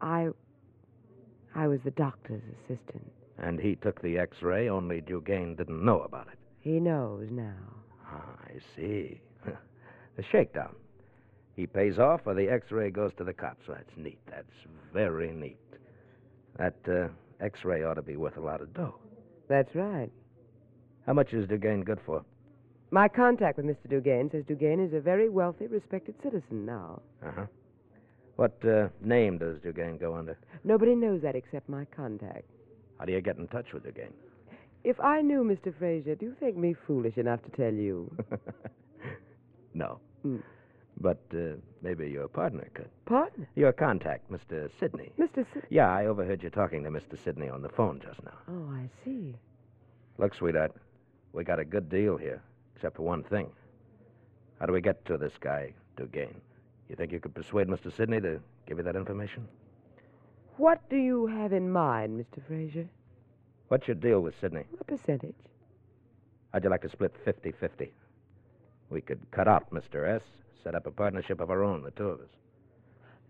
I. 0.00 0.28
I 1.54 1.68
was 1.68 1.80
the 1.84 1.90
doctor's 1.90 2.42
assistant. 2.64 3.12
And 3.38 3.60
he 3.60 3.76
took 3.76 4.00
the 4.00 4.18
x 4.18 4.38
ray, 4.40 4.68
only 4.68 5.02
Dugain 5.02 5.56
didn't 5.56 5.84
know 5.84 6.00
about 6.00 6.28
it. 6.28 6.38
He 6.60 6.80
knows 6.80 7.28
now. 7.30 7.52
Ah, 8.06 8.36
I 8.44 8.58
see. 8.74 9.20
the 10.16 10.22
shakedown. 10.30 10.74
He 11.54 11.66
pays 11.66 11.98
off, 11.98 12.22
or 12.24 12.34
the 12.34 12.48
x 12.48 12.70
ray 12.70 12.90
goes 12.90 13.12
to 13.18 13.24
the 13.24 13.32
cops. 13.32 13.66
That's 13.68 13.96
neat. 13.96 14.18
That's 14.30 14.46
very 14.92 15.32
neat. 15.32 15.58
That 16.58 16.76
uh, 16.88 17.08
x 17.40 17.64
ray 17.64 17.84
ought 17.84 17.94
to 17.94 18.02
be 18.02 18.16
worth 18.16 18.36
a 18.36 18.40
lot 18.40 18.60
of 18.60 18.72
dough. 18.74 18.94
That's 19.48 19.74
right. 19.74 20.10
How 21.06 21.12
much 21.12 21.32
is 21.32 21.48
Dugain 21.48 21.84
good 21.84 21.98
for? 22.06 22.24
My 22.90 23.08
contact 23.08 23.56
with 23.56 23.66
Mr. 23.66 23.88
Dugain 23.90 24.30
says 24.30 24.44
Dugain 24.44 24.86
is 24.86 24.92
a 24.92 25.00
very 25.00 25.28
wealthy, 25.28 25.66
respected 25.66 26.14
citizen 26.22 26.66
now. 26.66 27.00
Uh 27.24 27.30
huh. 27.34 27.46
What 28.36 28.58
uh, 28.64 28.88
name 29.02 29.38
does 29.38 29.58
Dugain 29.58 29.98
go 29.98 30.14
under? 30.14 30.36
Nobody 30.64 30.94
knows 30.94 31.22
that 31.22 31.34
except 31.34 31.68
my 31.68 31.84
contact. 31.86 32.44
How 32.98 33.04
do 33.04 33.12
you 33.12 33.20
get 33.20 33.36
in 33.36 33.48
touch 33.48 33.72
with 33.72 33.84
Dugain? 33.84 34.12
If 34.84 34.98
I 35.00 35.20
knew 35.20 35.44
Mr. 35.44 35.76
Fraser, 35.78 36.14
do 36.14 36.26
you 36.26 36.36
think 36.40 36.56
me 36.56 36.74
foolish 36.86 37.16
enough 37.16 37.40
to 37.44 37.50
tell 37.50 37.72
you? 37.72 38.10
no. 39.74 40.00
Hmm. 40.22 40.38
But 41.02 41.18
uh, 41.34 41.56
maybe 41.82 42.08
your 42.08 42.28
partner 42.28 42.68
could. 42.74 42.88
Partner? 43.06 43.48
Your 43.56 43.72
contact, 43.72 44.30
Mr. 44.30 44.70
Sidney. 44.78 45.10
Mr. 45.18 45.44
Si- 45.52 45.60
Yeah, 45.68 45.90
I 45.92 46.06
overheard 46.06 46.42
you 46.44 46.48
talking 46.50 46.84
to 46.84 46.90
Mr. 46.90 47.18
Sidney 47.22 47.48
on 47.48 47.60
the 47.60 47.68
phone 47.68 48.00
just 48.04 48.22
now. 48.24 48.38
oh, 48.48 48.70
I 48.72 48.88
see. 49.04 49.34
Look, 50.18 50.32
sweetheart, 50.34 50.72
we 51.32 51.42
got 51.42 51.58
a 51.58 51.64
good 51.64 51.88
deal 51.90 52.16
here, 52.16 52.40
except 52.76 52.96
for 52.96 53.02
one 53.02 53.24
thing. 53.24 53.50
How 54.60 54.66
do 54.66 54.72
we 54.72 54.80
get 54.80 55.04
to 55.06 55.18
this 55.18 55.32
guy, 55.40 55.74
Dugain? 55.96 56.34
You 56.88 56.94
think 56.94 57.10
you 57.10 57.18
could 57.18 57.34
persuade 57.34 57.66
Mr. 57.66 57.92
Sidney 57.92 58.20
to 58.20 58.38
give 58.66 58.78
you 58.78 58.84
that 58.84 58.94
information? 58.94 59.48
What 60.56 60.88
do 60.88 60.96
you 60.96 61.26
have 61.26 61.52
in 61.52 61.68
mind, 61.72 62.20
Mr. 62.20 62.46
Fraser? 62.46 62.86
What's 63.68 63.88
your 63.88 63.96
deal 63.96 64.20
with 64.20 64.38
Sidney? 64.40 64.64
A 64.80 64.84
percentage. 64.84 65.34
How'd 66.52 66.62
you 66.62 66.70
like 66.70 66.82
to 66.82 66.88
split 66.90 67.14
50 67.24 67.50
50? 67.52 67.92
We 68.90 69.00
could 69.00 69.18
cut 69.32 69.48
out 69.48 69.68
Mr. 69.72 70.06
S, 70.06 70.22
set 70.64 70.74
up 70.74 70.86
a 70.86 70.90
partnership 70.90 71.40
of 71.40 71.50
our 71.50 71.62
own, 71.62 71.82
the 71.82 71.90
two 71.92 72.08
of 72.08 72.20
us. 72.20 72.28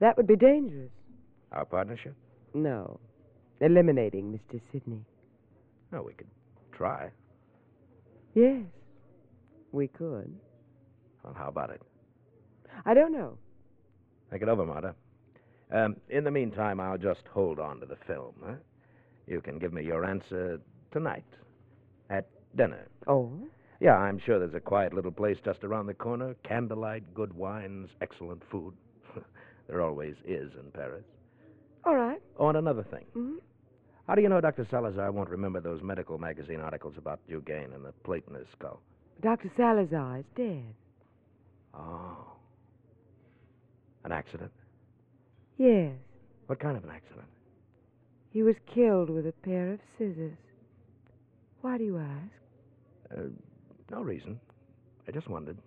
That 0.01 0.17
would 0.17 0.27
be 0.27 0.37
dangerous. 0.37 0.91
Our 1.53 1.65
partnership? 1.65 2.15
No. 2.55 2.99
Eliminating 3.61 4.33
Mr. 4.33 4.61
Sidney. 4.73 5.05
No, 5.93 6.03
we 6.03 6.15
could 6.15 6.27
try. 6.73 7.11
Yes, 8.35 8.65
we 9.73 9.89
could. 9.89 10.35
Well, 11.23 11.35
how 11.35 11.49
about 11.49 11.71
it? 11.71 11.83
I 12.85 12.95
don't 12.95 13.13
know. 13.13 13.37
Think 14.31 14.43
it 14.43 14.49
over, 14.49 14.65
Marta. 14.65 14.95
Um, 15.71 15.97
in 16.09 16.25
the 16.25 16.31
meantime, 16.31 16.81
I'll 16.81 16.99
just 16.99 17.23
hold 17.33 17.59
on 17.59 17.81
to 17.81 17.87
the 17.87 17.97
film. 18.07 18.35
Huh? 18.45 18.55
You 19.27 19.41
can 19.41 19.59
give 19.59 19.73
me 19.73 19.83
your 19.85 20.05
answer 20.05 20.61
tonight 20.91 21.25
at 22.11 22.27
dinner. 22.57 22.89
Oh? 23.07 23.31
Yeah, 23.83 23.97
I'm 23.97 24.21
sure 24.25 24.39
there's 24.39 24.55
a 24.55 24.61
quiet 24.61 24.95
little 24.95 25.11
place 25.11 25.39
just 25.45 25.65
around 25.65 25.87
the 25.87 25.95
corner. 25.95 26.37
Candlelight, 26.45 27.03
good 27.15 27.33
wines, 27.33 27.89
excellent 28.01 28.41
food. 28.49 28.75
there 29.67 29.83
always 29.83 30.15
is 30.25 30.53
in 30.55 30.71
Paris. 30.73 31.03
All 31.85 31.97
right. 31.97 32.23
Oh, 32.39 32.47
and 32.47 32.57
another 32.59 32.85
thing. 32.85 33.05
Mhm. 33.17 33.39
How 34.07 34.15
do 34.15 34.23
you 34.23 34.29
know 34.29 34.41
Dr. 34.41 34.69
Salazar 34.71 35.11
won't 35.11 35.31
remember 35.31 35.61
those 35.61 35.83
medical 35.83 36.17
magazine 36.17 36.61
articles 36.61 36.95
about 36.97 37.19
Dugain 37.29 37.75
and 37.75 37.85
the 37.85 37.91
plate 38.05 38.23
in 38.29 38.37
his 38.37 38.47
skull? 38.57 38.81
Dr. 39.21 39.51
Salazar 39.57 40.19
is 40.19 40.25
dead. 40.37 40.75
Oh. 41.75 42.37
An 44.05 44.13
accident? 44.13 44.53
Yes. 45.59 45.95
What 46.47 46.61
kind 46.61 46.77
of 46.77 46.85
an 46.85 46.91
accident? 46.91 47.27
He 48.31 48.45
was 48.45 48.55
killed 48.73 49.11
with 49.11 49.27
a 49.27 49.33
pair 49.33 49.73
of 49.73 49.81
scissors. 49.99 50.39
Why 51.63 51.79
do 51.79 51.85
you 51.85 51.99
ask? 51.99 53.19
Uh, 53.19 53.23
no 53.93 54.01
reason. 54.01 54.41
I 55.07 55.13
just 55.13 55.29
wondered. 55.29 55.59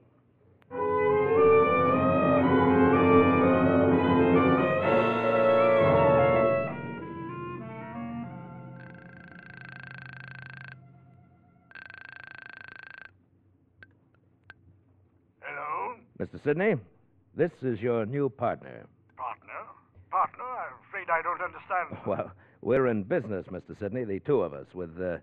Hello? 15.41 15.96
Mr. 16.20 16.44
Sidney, 16.44 16.75
this 17.36 17.51
is 17.62 17.79
your 17.79 18.08
new 18.08 18.29
partner. 18.29 18.88
Partner? 19.15 19.53
Partner? 20.10 20.44
I'm 20.44 20.74
afraid 20.89 21.10
I 21.12 21.22
don't 21.22 21.41
understand. 21.41 21.98
Well, 22.08 22.32
we're 22.62 22.88
in 22.88 23.03
business, 23.03 23.46
Mr. 23.51 23.77
Sidney, 23.79 24.05
the 24.05 24.20
two 24.20 24.41
of 24.41 24.53
us, 24.55 24.65
with 24.74 25.00
uh, 25.00 25.17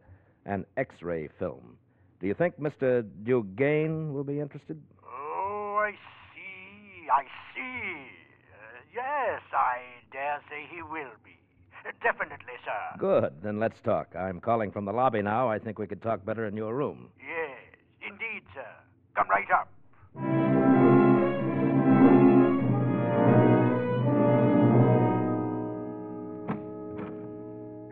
an 0.46 0.64
X 0.76 0.94
ray 1.02 1.28
film. 1.40 1.76
Do 2.22 2.28
you 2.28 2.34
think 2.34 2.54
Mr. 2.60 3.02
Dugain 3.24 4.12
will 4.12 4.22
be 4.22 4.38
interested? 4.38 4.80
Oh, 5.04 5.82
I 5.82 5.90
see. 6.32 7.08
I 7.12 7.24
see. 7.52 8.06
Uh, 8.54 8.78
yes, 8.94 9.42
I 9.52 9.80
dare 10.12 10.40
say 10.48 10.68
he 10.72 10.82
will 10.82 11.18
be. 11.24 11.36
Uh, 11.84 11.90
definitely, 12.00 12.54
sir. 12.64 12.96
Good. 12.96 13.42
Then 13.42 13.58
let's 13.58 13.80
talk. 13.84 14.14
I'm 14.14 14.40
calling 14.40 14.70
from 14.70 14.84
the 14.84 14.92
lobby 14.92 15.20
now. 15.20 15.50
I 15.50 15.58
think 15.58 15.80
we 15.80 15.88
could 15.88 16.00
talk 16.00 16.24
better 16.24 16.46
in 16.46 16.56
your 16.56 16.76
room. 16.76 17.08
Yes, 17.18 17.58
indeed, 18.00 18.44
sir. 18.54 18.70
Come 19.16 19.28
right 19.28 19.50
up. 19.50 20.91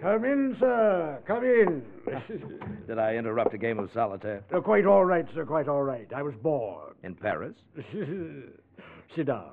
Come 0.00 0.24
in, 0.24 0.56
sir. 0.58 1.18
Come 1.26 1.44
in. 1.44 1.84
Did 2.86 2.98
I 2.98 3.16
interrupt 3.16 3.52
a 3.54 3.58
game 3.58 3.78
of 3.78 3.90
solitaire? 3.92 4.42
Uh, 4.54 4.60
quite 4.60 4.86
all 4.86 5.04
right, 5.04 5.26
sir. 5.34 5.44
Quite 5.44 5.68
all 5.68 5.82
right. 5.82 6.08
I 6.14 6.22
was 6.22 6.34
bored. 6.42 6.94
In 7.02 7.14
Paris? 7.14 7.54
Sit 9.14 9.26
down. 9.26 9.50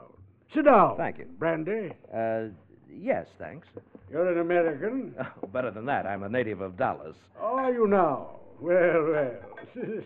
Sit 0.53 0.65
down. 0.65 0.95
Thank 0.97 1.17
you. 1.17 1.25
Brandy? 1.37 1.91
Uh, 2.13 2.43
yes, 2.89 3.27
thanks. 3.37 3.67
You're 4.09 4.31
an 4.31 4.39
American? 4.39 5.13
Oh, 5.43 5.47
better 5.47 5.71
than 5.71 5.85
that. 5.85 6.05
I'm 6.05 6.23
a 6.23 6.29
native 6.29 6.61
of 6.61 6.77
Dallas. 6.77 7.15
Are 7.39 7.71
you 7.73 7.87
now? 7.87 8.39
Well, 8.59 9.11
well. 9.11 10.01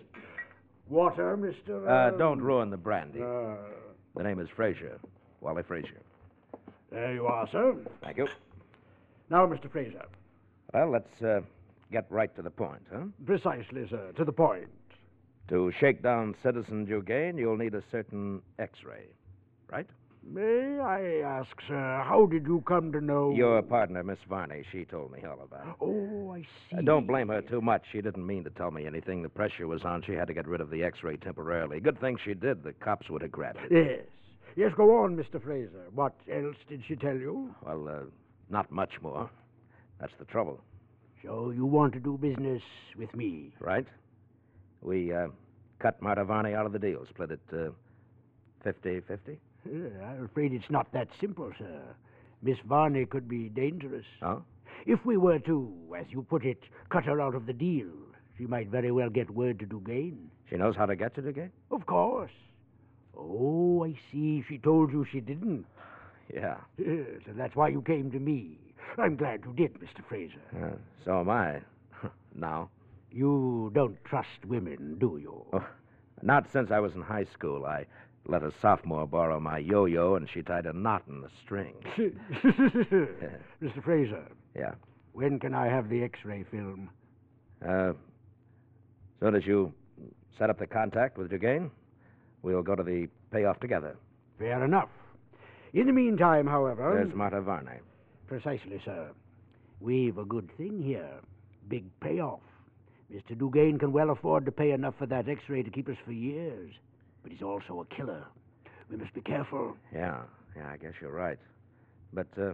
Water, 0.89 1.37
Mr. 1.37 1.87
Uh, 1.87 2.17
don't 2.17 2.41
ruin 2.41 2.69
the 2.69 2.77
brandy. 2.77 3.21
Uh, 3.21 3.55
The 4.17 4.23
name 4.23 4.39
is 4.39 4.49
Fraser. 4.55 4.99
Wally 5.39 5.63
Fraser. 5.63 6.01
there 6.91 7.13
you 7.13 7.25
are, 7.27 7.47
sir. 7.51 7.75
Thank 8.03 8.17
you. 8.17 8.27
Now, 9.29 9.45
Mr. 9.47 9.71
Fraser. 9.71 10.03
Well, 10.73 10.91
let's 10.91 11.21
uh, 11.21 11.41
get 11.91 12.05
right 12.09 12.33
to 12.35 12.41
the 12.41 12.49
point, 12.49 12.81
huh? 12.91 13.05
Precisely, 13.25 13.87
sir. 13.89 14.11
To 14.15 14.23
the 14.25 14.31
point. 14.31 14.67
To 15.49 15.71
shake 15.79 16.01
down 16.01 16.35
Citizen 16.43 16.85
Dugain, 16.85 17.37
you'll 17.37 17.57
need 17.57 17.75
a 17.75 17.83
certain 17.91 18.41
X-ray, 18.57 19.07
right? 19.69 19.87
May 20.23 20.79
I 20.79 21.21
ask, 21.27 21.49
sir, 21.67 22.03
how 22.05 22.27
did 22.27 22.45
you 22.45 22.63
come 22.67 22.91
to 22.91 23.01
know? 23.01 23.33
Your 23.35 23.61
partner, 23.63 24.03
Miss 24.03 24.19
Varney, 24.29 24.63
she 24.71 24.85
told 24.85 25.11
me 25.11 25.23
all 25.25 25.41
about 25.41 25.67
it. 25.67 25.75
Oh, 25.81 26.31
I 26.31 26.41
see. 26.41 26.77
Uh, 26.77 26.81
don't 26.83 27.07
blame 27.07 27.29
her 27.29 27.41
too 27.41 27.59
much. 27.59 27.83
She 27.91 28.01
didn't 28.01 28.25
mean 28.25 28.43
to 28.43 28.51
tell 28.51 28.69
me 28.69 28.85
anything. 28.85 29.23
The 29.23 29.29
pressure 29.29 29.67
was 29.67 29.81
on. 29.83 30.03
She 30.03 30.13
had 30.13 30.27
to 30.27 30.33
get 30.33 30.47
rid 30.47 30.61
of 30.61 30.69
the 30.69 30.83
X-ray 30.83 31.17
temporarily. 31.17 31.79
Good 31.79 31.99
thing 31.99 32.17
she 32.23 32.35
did. 32.35 32.63
The 32.63 32.73
cops 32.73 33.09
would 33.09 33.23
have 33.23 33.31
grabbed 33.31 33.59
it. 33.69 33.71
Yes. 33.71 34.05
Yes, 34.55 34.71
go 34.77 35.03
on, 35.03 35.17
Mr. 35.17 35.41
Fraser. 35.41 35.85
What 35.93 36.13
else 36.31 36.57
did 36.69 36.83
she 36.87 36.95
tell 36.95 37.15
you? 37.15 37.53
Well, 37.65 37.87
uh, 37.89 38.03
not 38.49 38.71
much 38.71 39.01
more. 39.01 39.29
That's 40.01 40.13
the 40.17 40.25
trouble, 40.25 40.59
So 41.23 41.51
you 41.51 41.65
want 41.67 41.93
to 41.93 41.99
do 41.99 42.17
business 42.17 42.63
with 42.97 43.15
me? 43.15 43.53
right? 43.59 43.85
We 44.81 45.13
uh, 45.13 45.27
cut 45.77 46.01
Marta 46.01 46.25
Varney 46.25 46.55
out 46.55 46.65
of 46.65 46.73
the 46.73 46.79
deal, 46.79 47.05
split 47.07 47.29
it 47.29 47.39
uh, 47.53 47.69
50-50. 48.65 49.37
Uh, 49.63 50.03
I'm 50.03 50.25
afraid 50.25 50.53
it's 50.53 50.71
not 50.71 50.91
that 50.93 51.07
simple, 51.19 51.51
sir. 51.55 51.81
Miss 52.41 52.57
Varney 52.67 53.05
could 53.05 53.29
be 53.29 53.49
dangerous. 53.49 54.05
Oh? 54.23 54.41
If 54.87 55.05
we 55.05 55.17
were 55.17 55.37
to, 55.39 55.71
as 55.95 56.07
you 56.09 56.23
put 56.23 56.43
it, 56.45 56.63
cut 56.89 57.03
her 57.05 57.21
out 57.21 57.35
of 57.35 57.45
the 57.45 57.53
deal, 57.53 57.91
she 58.39 58.47
might 58.47 58.69
very 58.69 58.89
well 58.91 59.09
get 59.11 59.29
word 59.29 59.59
to 59.59 59.67
Dugain. 59.67 60.17
She 60.49 60.57
knows 60.57 60.75
how 60.75 60.87
to 60.87 60.95
get 60.95 61.13
to 61.15 61.21
Dugain? 61.21 61.51
Of 61.69 61.85
course. 61.85 62.31
Oh, 63.15 63.85
I 63.85 63.93
see. 64.11 64.43
She 64.49 64.57
told 64.57 64.91
you 64.91 65.05
she 65.11 65.19
didn't. 65.19 65.65
Yeah. 66.33 66.55
Yes, 66.79 67.21
and 67.27 67.37
that's 67.37 67.55
why 67.55 67.67
you 67.67 67.83
came 67.83 68.09
to 68.11 68.19
me. 68.19 68.57
I'm 68.97 69.15
glad 69.15 69.41
you 69.45 69.53
did, 69.53 69.73
Mr. 69.75 70.03
Fraser. 70.07 70.41
Uh, 70.55 70.75
so 71.05 71.19
am 71.21 71.29
I. 71.29 71.61
now. 72.35 72.69
You 73.13 73.71
don't 73.75 73.97
trust 74.05 74.45
women, 74.47 74.95
do 74.97 75.19
you? 75.21 75.45
Oh, 75.51 75.65
not 76.21 76.49
since 76.53 76.71
I 76.71 76.79
was 76.79 76.93
in 76.95 77.01
high 77.01 77.25
school. 77.25 77.65
I 77.65 77.85
let 78.25 78.41
a 78.43 78.53
sophomore 78.61 79.05
borrow 79.05 79.37
my 79.39 79.57
yo-yo, 79.57 80.15
and 80.15 80.29
she 80.29 80.41
tied 80.41 80.65
a 80.65 80.71
knot 80.71 81.03
in 81.09 81.19
the 81.21 81.29
string. 81.43 81.73
Mr. 81.97 83.83
Fraser, 83.83 84.23
Yeah. 84.55 84.75
when 85.13 85.39
can 85.39 85.53
I 85.53 85.67
have 85.67 85.89
the 85.89 86.03
X-ray 86.03 86.45
film? 86.49 86.89
Uh, 87.67 87.93
soon 89.19 89.35
as 89.35 89.45
you 89.45 89.73
set 90.37 90.49
up 90.49 90.57
the 90.59 90.67
contact 90.67 91.17
with 91.17 91.29
Dugain, 91.31 91.69
we'll 92.43 92.63
go 92.63 92.75
to 92.75 92.83
the 92.83 93.07
payoff 93.31 93.59
together. 93.59 93.97
Fair 94.39 94.63
enough. 94.63 94.89
In 95.73 95.87
the 95.87 95.93
meantime, 95.93 96.47
however. 96.47 96.93
There's 96.95 97.13
Marta 97.15 97.41
Varney. 97.41 97.79
Precisely, 98.31 98.81
sir. 98.85 99.09
We've 99.81 100.17
a 100.17 100.23
good 100.23 100.49
thing 100.55 100.81
here. 100.81 101.19
Big 101.67 101.83
payoff. 101.99 102.39
Mr. 103.13 103.37
Dugain 103.37 103.77
can 103.77 103.91
well 103.91 104.11
afford 104.11 104.45
to 104.45 104.53
pay 104.53 104.71
enough 104.71 104.93
for 104.97 105.05
that 105.07 105.27
x 105.27 105.41
ray 105.49 105.63
to 105.63 105.69
keep 105.69 105.89
us 105.89 105.97
for 106.05 106.13
years. 106.13 106.71
But 107.23 107.33
he's 107.33 107.41
also 107.41 107.81
a 107.81 107.93
killer. 107.93 108.25
We 108.89 108.95
must 108.95 109.13
be 109.13 109.19
careful. 109.19 109.75
Yeah, 109.93 110.21
yeah, 110.55 110.69
I 110.71 110.77
guess 110.77 110.93
you're 111.01 111.11
right. 111.11 111.37
But 112.13 112.27
uh, 112.41 112.53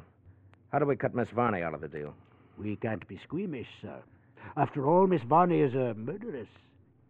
how 0.72 0.80
do 0.80 0.86
we 0.88 0.96
cut 0.96 1.14
Miss 1.14 1.30
Varney 1.30 1.62
out 1.62 1.76
of 1.76 1.82
the 1.82 1.88
deal? 1.88 2.16
We 2.58 2.76
can't 2.78 3.08
be 3.08 3.20
squeamish, 3.24 3.68
sir. 3.80 4.02
After 4.56 4.88
all, 4.88 5.06
Miss 5.06 5.22
Varney 5.30 5.60
is 5.60 5.76
a 5.76 5.94
murderess. 5.94 6.48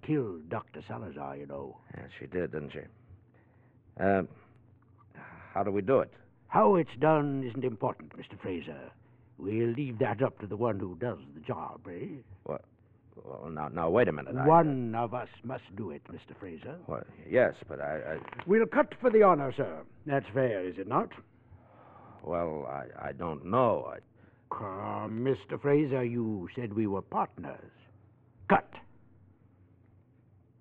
Killed 0.05 0.49
Dr. 0.49 0.83
Salazar, 0.85 1.37
you 1.37 1.45
know. 1.45 1.77
Yeah, 1.95 2.03
she 2.19 2.25
did, 2.25 2.51
didn't 2.51 2.73
she? 2.73 2.81
Uh, 3.97 4.23
how 5.53 5.63
do 5.63 5.71
we 5.71 5.81
do 5.81 5.99
it? 5.99 6.11
How 6.47 6.75
it's 6.75 6.95
done 6.99 7.43
isn't 7.47 7.63
important, 7.65 8.13
Mr. 8.17 8.39
Fraser. 8.41 8.91
We'll 9.37 9.69
leave 9.69 9.99
that 9.99 10.21
up 10.23 10.39
to 10.39 10.47
the 10.47 10.55
one 10.57 10.79
who 10.79 10.95
does 10.95 11.19
the 11.35 11.41
job, 11.41 11.81
eh? 11.87 12.21
What? 12.43 12.63
Well, 13.23 13.49
now, 13.51 13.67
now, 13.67 13.89
wait 13.89 14.07
a 14.07 14.11
minute. 14.11 14.35
I- 14.35 14.45
One 14.47 14.95
of 14.95 15.13
us 15.13 15.27
must 15.43 15.63
do 15.75 15.91
it, 15.91 16.01
Mr. 16.05 16.35
Fraser. 16.39 16.75
Well, 16.87 17.03
yes, 17.29 17.53
but 17.67 17.81
I, 17.81 18.15
I. 18.15 18.17
We'll 18.45 18.65
cut 18.65 18.93
for 19.01 19.09
the 19.09 19.23
honor, 19.23 19.51
sir. 19.55 19.81
That's 20.05 20.25
fair, 20.33 20.63
is 20.65 20.77
it 20.77 20.87
not? 20.87 21.09
Well, 22.23 22.65
I, 22.69 23.09
I 23.09 23.11
don't 23.11 23.45
know. 23.45 23.91
I, 23.93 23.97
Come, 24.49 25.25
Mr. 25.25 25.61
Fraser, 25.61 26.03
you 26.05 26.47
said 26.55 26.71
we 26.73 26.87
were 26.87 27.01
partners. 27.01 27.71
Cut. 28.49 28.69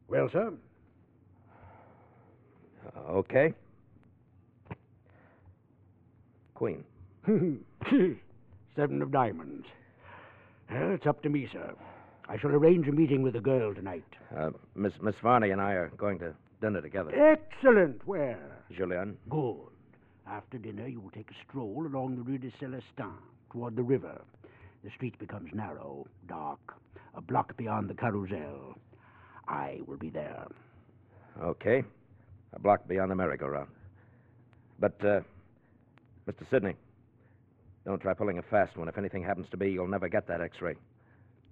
Well, 0.09 0.29
sir? 0.33 0.53
uh, 2.97 3.01
okay. 3.13 3.55
Queen. 6.57 6.85
Seven 8.77 9.03
of 9.03 9.13
diamonds. 9.13 9.67
Well, 10.71 10.93
it's 10.93 11.07
up 11.07 11.23
to 11.23 11.29
me, 11.29 11.49
sir. 11.53 11.75
I 12.29 12.39
shall 12.39 12.51
arrange 12.51 12.89
a 12.89 12.93
meeting 12.93 13.23
with 13.23 13.35
the 13.35 13.41
girl 13.41 13.75
tonight. 13.75 14.05
Uh, 14.37 14.51
Miss 14.75 14.93
Miss 15.01 15.15
Varney 15.23 15.51
and 15.51 15.61
I 15.61 15.73
are 15.73 15.93
going 15.97 16.19
to 16.21 16.35
dinner 16.61 16.81
together. 16.81 17.13
Excellent. 17.15 18.01
Where? 18.07 18.63
Julian. 18.77 19.17
Good. 19.29 19.57
After 20.27 20.59
dinner, 20.59 20.89
you 20.89 21.01
will 21.01 21.11
take 21.11 21.31
a 21.31 21.35
stroll 21.49 21.87
along 21.87 22.17
the 22.17 22.23
Rue 22.23 22.39
de 22.39 22.51
Celestin 22.53 23.13
toward 23.53 23.77
the 23.77 23.83
river. 23.83 24.21
The 24.83 24.91
street 24.91 25.19
becomes 25.19 25.51
narrow, 25.55 26.07
dark, 26.27 26.75
a 27.15 27.21
block 27.21 27.57
beyond 27.57 27.89
the 27.91 27.95
carousel. 27.95 28.77
I 29.47 29.81
will 29.87 29.99
be 29.99 30.11
there. 30.11 30.47
Okay. 31.41 31.85
A 32.55 32.59
block 32.59 32.89
beyond 32.89 33.11
the 33.11 33.15
merry-go-round. 33.15 33.69
But, 34.81 35.05
uh, 35.05 35.21
Mr. 36.29 36.49
Sidney, 36.51 36.75
Don't 37.85 38.01
try 38.01 38.13
pulling 38.15 38.39
a 38.39 38.43
fast 38.43 38.77
one. 38.77 38.89
If 38.89 38.99
anything 38.99 39.23
happens 39.23 39.47
to 39.53 39.57
me, 39.57 39.71
you'll 39.71 39.87
never 39.87 40.09
get 40.09 40.27
that 40.27 40.41
x 40.41 40.61
ray. 40.61 40.75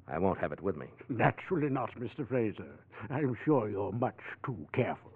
I 0.09 0.19
won't 0.19 0.39
have 0.39 0.53
it 0.53 0.61
with 0.61 0.77
me. 0.77 0.87
Naturally 1.09 1.71
not, 1.71 1.91
Mr. 1.99 2.29
Fraser. 2.29 2.67
I'm 3.09 3.37
sure 3.45 3.69
you're 3.71 3.93
much 3.93 4.19
too 4.45 4.67
careful. 4.75 5.13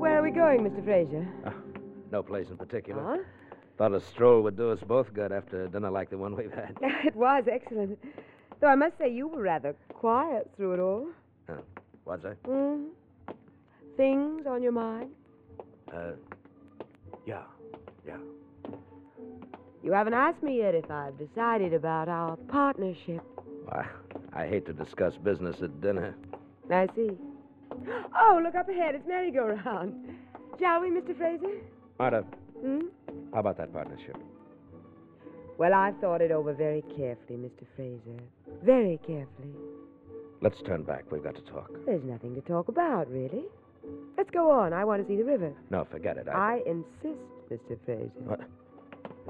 Where 0.00 0.18
are 0.18 0.22
we 0.22 0.30
going, 0.30 0.60
Mr. 0.60 0.84
Fraser? 0.84 1.26
Uh, 1.46 1.50
no 2.10 2.22
place 2.22 2.46
in 2.50 2.56
particular. 2.56 3.02
Huh? 3.02 3.22
Thought 3.78 3.94
a 3.94 4.00
stroll 4.00 4.42
would 4.42 4.56
do 4.56 4.70
us 4.70 4.80
both 4.86 5.12
good 5.14 5.32
after 5.32 5.66
dinner 5.68 5.90
like 5.90 6.10
the 6.10 6.18
one 6.18 6.36
we've 6.36 6.52
had. 6.52 6.76
it 6.82 7.16
was 7.16 7.44
excellent. 7.50 7.98
Though 8.60 8.68
I 8.68 8.74
must 8.74 8.96
say 8.98 9.10
you 9.12 9.28
were 9.28 9.42
rather 9.42 9.74
quiet 9.92 10.50
through 10.56 10.74
it 10.74 10.80
all. 10.80 11.08
Was 12.04 12.20
I? 12.24 12.30
hmm 12.48 12.84
Things 13.96 14.46
on 14.46 14.62
your 14.62 14.72
mind? 14.72 15.10
Uh, 15.92 16.12
yeah, 17.26 17.42
yeah. 18.06 18.16
You 19.82 19.92
haven't 19.92 20.14
asked 20.14 20.42
me 20.42 20.58
yet 20.58 20.74
if 20.74 20.90
I've 20.90 21.18
decided 21.18 21.74
about 21.74 22.08
our 22.08 22.36
partnership. 22.36 23.22
I, 23.70 23.84
I 24.32 24.46
hate 24.46 24.64
to 24.66 24.72
discuss 24.72 25.16
business 25.16 25.56
at 25.62 25.80
dinner. 25.80 26.14
I 26.70 26.88
see. 26.94 27.10
Oh, 28.14 28.38
look 28.42 28.54
up 28.54 28.68
ahead. 28.68 28.94
It's 28.94 29.06
merry-go-round. 29.08 29.94
Shall 30.60 30.82
we, 30.82 30.90
Mr. 30.90 31.16
Fraser? 31.16 31.60
Marta, 31.98 32.24
Hmm? 32.60 32.80
How 33.32 33.40
about 33.40 33.56
that 33.58 33.72
partnership? 33.72 34.16
Well, 35.58 35.74
I've 35.74 35.98
thought 35.98 36.20
it 36.20 36.30
over 36.30 36.52
very 36.52 36.82
carefully, 36.96 37.38
Mr. 37.38 37.64
Fraser. 37.76 38.22
Very 38.64 38.98
carefully. 39.06 39.54
Let's 40.40 40.60
turn 40.66 40.82
back. 40.82 41.10
We've 41.12 41.22
got 41.22 41.36
to 41.36 41.42
talk. 41.42 41.70
There's 41.86 42.02
nothing 42.04 42.34
to 42.34 42.40
talk 42.40 42.68
about, 42.68 43.10
really. 43.10 43.44
Let's 44.16 44.30
go 44.30 44.50
on. 44.50 44.72
I 44.72 44.84
want 44.84 45.02
to 45.02 45.08
see 45.08 45.16
the 45.16 45.24
river. 45.24 45.52
No, 45.70 45.84
forget 45.84 46.16
it. 46.16 46.28
I 46.28 46.60
insist, 46.66 47.20
Mr. 47.50 47.78
Fraser. 47.84 48.10
What? 48.24 48.40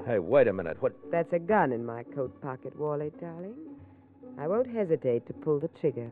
Hey, 0.05 0.19
wait 0.19 0.47
a 0.47 0.53
minute. 0.53 0.81
What? 0.81 0.93
That's 1.11 1.31
a 1.33 1.39
gun 1.39 1.71
in 1.71 1.85
my 1.85 2.03
coat 2.03 2.41
pocket, 2.41 2.77
Wally, 2.77 3.11
darling. 3.21 3.55
I 4.39 4.47
won't 4.47 4.67
hesitate 4.67 5.27
to 5.27 5.33
pull 5.33 5.59
the 5.59 5.69
trigger. 5.79 6.09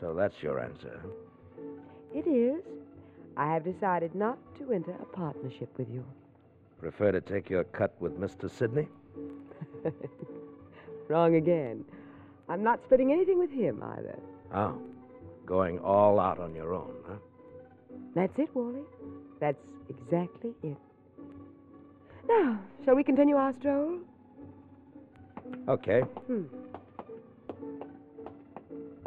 So 0.00 0.14
that's 0.14 0.34
your 0.42 0.60
answer. 0.60 1.00
It 2.14 2.26
is. 2.26 2.62
I 3.36 3.52
have 3.52 3.64
decided 3.64 4.14
not 4.14 4.38
to 4.58 4.72
enter 4.72 4.92
a 4.92 5.04
partnership 5.04 5.68
with 5.76 5.88
you. 5.90 6.04
Prefer 6.80 7.12
to 7.12 7.20
take 7.20 7.48
your 7.48 7.64
cut 7.64 7.94
with 8.00 8.18
Mr. 8.20 8.50
Sidney? 8.50 8.88
Wrong 11.08 11.34
again. 11.36 11.84
I'm 12.48 12.62
not 12.62 12.82
splitting 12.84 13.12
anything 13.12 13.38
with 13.38 13.50
him 13.50 13.82
either. 13.82 14.18
Oh, 14.54 14.78
going 15.44 15.78
all 15.80 16.20
out 16.20 16.38
on 16.38 16.54
your 16.54 16.74
own, 16.74 16.94
huh? 17.08 17.14
That's 18.14 18.38
it, 18.38 18.54
Wally. 18.54 18.82
That's 19.40 19.58
exactly 19.88 20.54
it. 20.62 20.76
Now, 22.28 22.58
shall 22.84 22.94
we 22.94 23.04
continue 23.04 23.36
our 23.36 23.52
stroll? 23.54 23.98
Okay. 25.68 26.00
Hmm. 26.00 26.42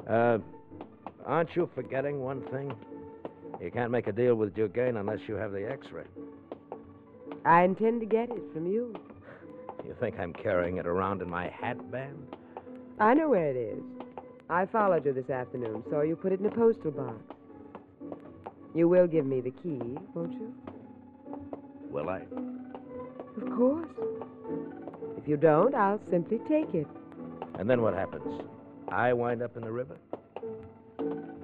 Uh, 0.07 0.39
aren't 1.25 1.55
you 1.55 1.69
forgetting 1.75 2.21
one 2.21 2.41
thing? 2.49 2.73
You 3.61 3.71
can't 3.71 3.91
make 3.91 4.07
a 4.07 4.11
deal 4.11 4.35
with 4.35 4.55
Dugain 4.55 4.99
unless 4.99 5.19
you 5.27 5.35
have 5.35 5.51
the 5.51 5.69
X-ray. 5.69 6.05
I 7.45 7.63
intend 7.63 8.01
to 8.01 8.05
get 8.05 8.29
it 8.29 8.41
from 8.53 8.67
you. 8.67 8.93
You 9.85 9.95
think 9.99 10.19
I'm 10.19 10.33
carrying 10.33 10.77
it 10.77 10.85
around 10.85 11.21
in 11.21 11.29
my 11.29 11.47
hat 11.47 11.91
band? 11.91 12.35
I 12.99 13.13
know 13.13 13.29
where 13.29 13.49
it 13.49 13.55
is. 13.55 13.81
I 14.49 14.65
followed 14.65 15.05
you 15.05 15.13
this 15.13 15.29
afternoon, 15.29 15.83
saw 15.89 16.01
you 16.01 16.15
put 16.15 16.31
it 16.31 16.39
in 16.39 16.45
a 16.47 16.51
postal 16.51 16.91
box. 16.91 17.15
You 18.75 18.87
will 18.87 19.07
give 19.07 19.25
me 19.25 19.41
the 19.41 19.51
key, 19.51 19.79
won't 20.13 20.33
you? 20.33 20.53
Will 21.89 22.09
I? 22.09 22.21
Of 23.41 23.55
course. 23.55 23.89
If 25.17 25.27
you 25.27 25.37
don't, 25.37 25.73
I'll 25.75 26.01
simply 26.11 26.39
take 26.49 26.73
it. 26.73 26.87
And 27.57 27.69
then 27.69 27.81
what 27.81 27.93
happens? 27.93 28.41
I 28.89 29.13
wind 29.13 29.41
up 29.41 29.55
in 29.55 29.63
the 29.63 29.71
river? 29.71 29.97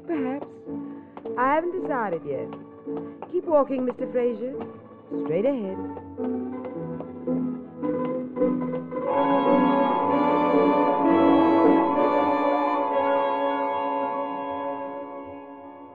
Perhaps. 0.07 0.47
I 1.37 1.55
haven't 1.55 1.81
decided 1.81 2.21
yet. 2.25 2.47
Keep 3.31 3.45
walking, 3.45 3.85
Mr. 3.85 4.11
Fraser. 4.11 4.53
Straight 5.09 5.45
ahead. 5.45 5.77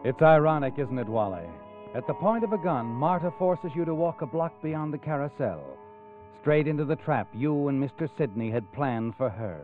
It's 0.03 0.23
ironic, 0.23 0.75
isn't 0.79 0.99
it, 0.99 1.09
Wally? 1.09 1.46
At 1.94 2.07
the 2.07 2.14
point 2.14 2.44
of 2.44 2.53
a 2.53 2.59
gun, 2.59 2.87
Marta 2.87 3.33
forces 3.38 3.73
you 3.75 3.85
to 3.85 3.94
walk 3.94 4.23
a 4.23 4.27
block 4.27 4.53
beyond 4.62 4.92
the 4.92 4.99
carousel, 4.99 5.62
straight 6.40 6.66
into 6.66 6.85
the 6.85 6.96
trap 6.96 7.29
you 7.35 7.68
and 7.68 7.83
Mr. 7.83 8.09
Sidney 8.16 8.51
had 8.51 8.73
planned 8.73 9.14
for 9.16 9.29
her. 9.29 9.61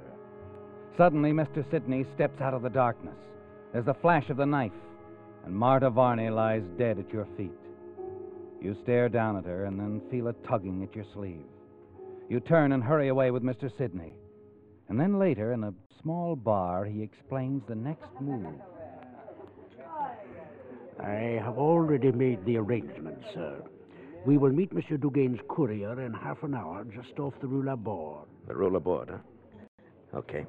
Suddenly, 0.96 1.32
Mr. 1.32 1.68
Sidney 1.70 2.04
steps 2.14 2.40
out 2.40 2.54
of 2.54 2.62
the 2.62 2.70
darkness. 2.70 3.16
There's 3.72 3.84
the 3.84 3.94
flash 3.94 4.28
of 4.30 4.36
the 4.36 4.46
knife, 4.46 4.72
and 5.44 5.54
Marta 5.54 5.90
Varney 5.90 6.30
lies 6.30 6.64
dead 6.78 6.98
at 6.98 7.12
your 7.12 7.26
feet. 7.36 7.65
You 8.60 8.76
stare 8.82 9.08
down 9.08 9.36
at 9.36 9.44
her 9.44 9.64
and 9.64 9.78
then 9.78 10.00
feel 10.10 10.28
a 10.28 10.32
tugging 10.32 10.82
at 10.82 10.94
your 10.94 11.04
sleeve. 11.12 11.44
You 12.28 12.40
turn 12.40 12.72
and 12.72 12.82
hurry 12.82 13.08
away 13.08 13.30
with 13.30 13.42
Mr. 13.42 13.70
Sidney. 13.76 14.12
And 14.88 14.98
then 14.98 15.18
later, 15.18 15.52
in 15.52 15.64
a 15.64 15.74
small 16.02 16.36
bar, 16.36 16.84
he 16.84 17.02
explains 17.02 17.62
the 17.68 17.74
next 17.74 18.10
move. 18.20 18.54
I 20.98 21.40
have 21.44 21.58
already 21.58 22.10
made 22.10 22.44
the 22.44 22.56
arrangements, 22.56 23.24
sir. 23.34 23.62
We 24.24 24.38
will 24.38 24.50
meet 24.50 24.72
Monsieur 24.72 24.96
Dugain's 24.96 25.40
courier 25.48 26.00
in 26.00 26.12
half 26.12 26.42
an 26.42 26.54
hour 26.54 26.84
just 26.84 27.18
off 27.20 27.34
the 27.40 27.46
Rue 27.46 27.64
Laborde. 27.64 28.26
The 28.48 28.54
Rue 28.56 28.70
Laborde, 28.70 29.10
huh? 29.10 30.18
Okay. 30.18 30.46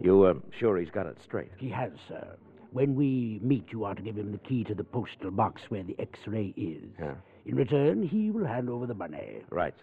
You 0.00 0.24
uh, 0.24 0.34
sure 0.58 0.76
he's 0.78 0.90
got 0.90 1.06
it 1.06 1.16
straight? 1.24 1.50
He 1.56 1.70
has, 1.70 1.92
sir. 2.08 2.36
When 2.72 2.94
we 2.94 3.40
meet, 3.42 3.66
you 3.70 3.84
are 3.84 3.94
to 3.94 4.02
give 4.02 4.16
him 4.18 4.32
the 4.32 4.38
key 4.38 4.64
to 4.64 4.74
the 4.74 4.84
postal 4.84 5.30
box 5.30 5.62
where 5.68 5.82
the 5.82 5.96
x 5.98 6.18
ray 6.26 6.52
is. 6.56 6.90
Yeah. 6.98 7.14
In 7.46 7.54
return, 7.54 8.02
he 8.02 8.30
will 8.30 8.44
hand 8.44 8.68
over 8.68 8.86
the 8.86 8.94
money. 8.94 9.42
Right. 9.50 9.74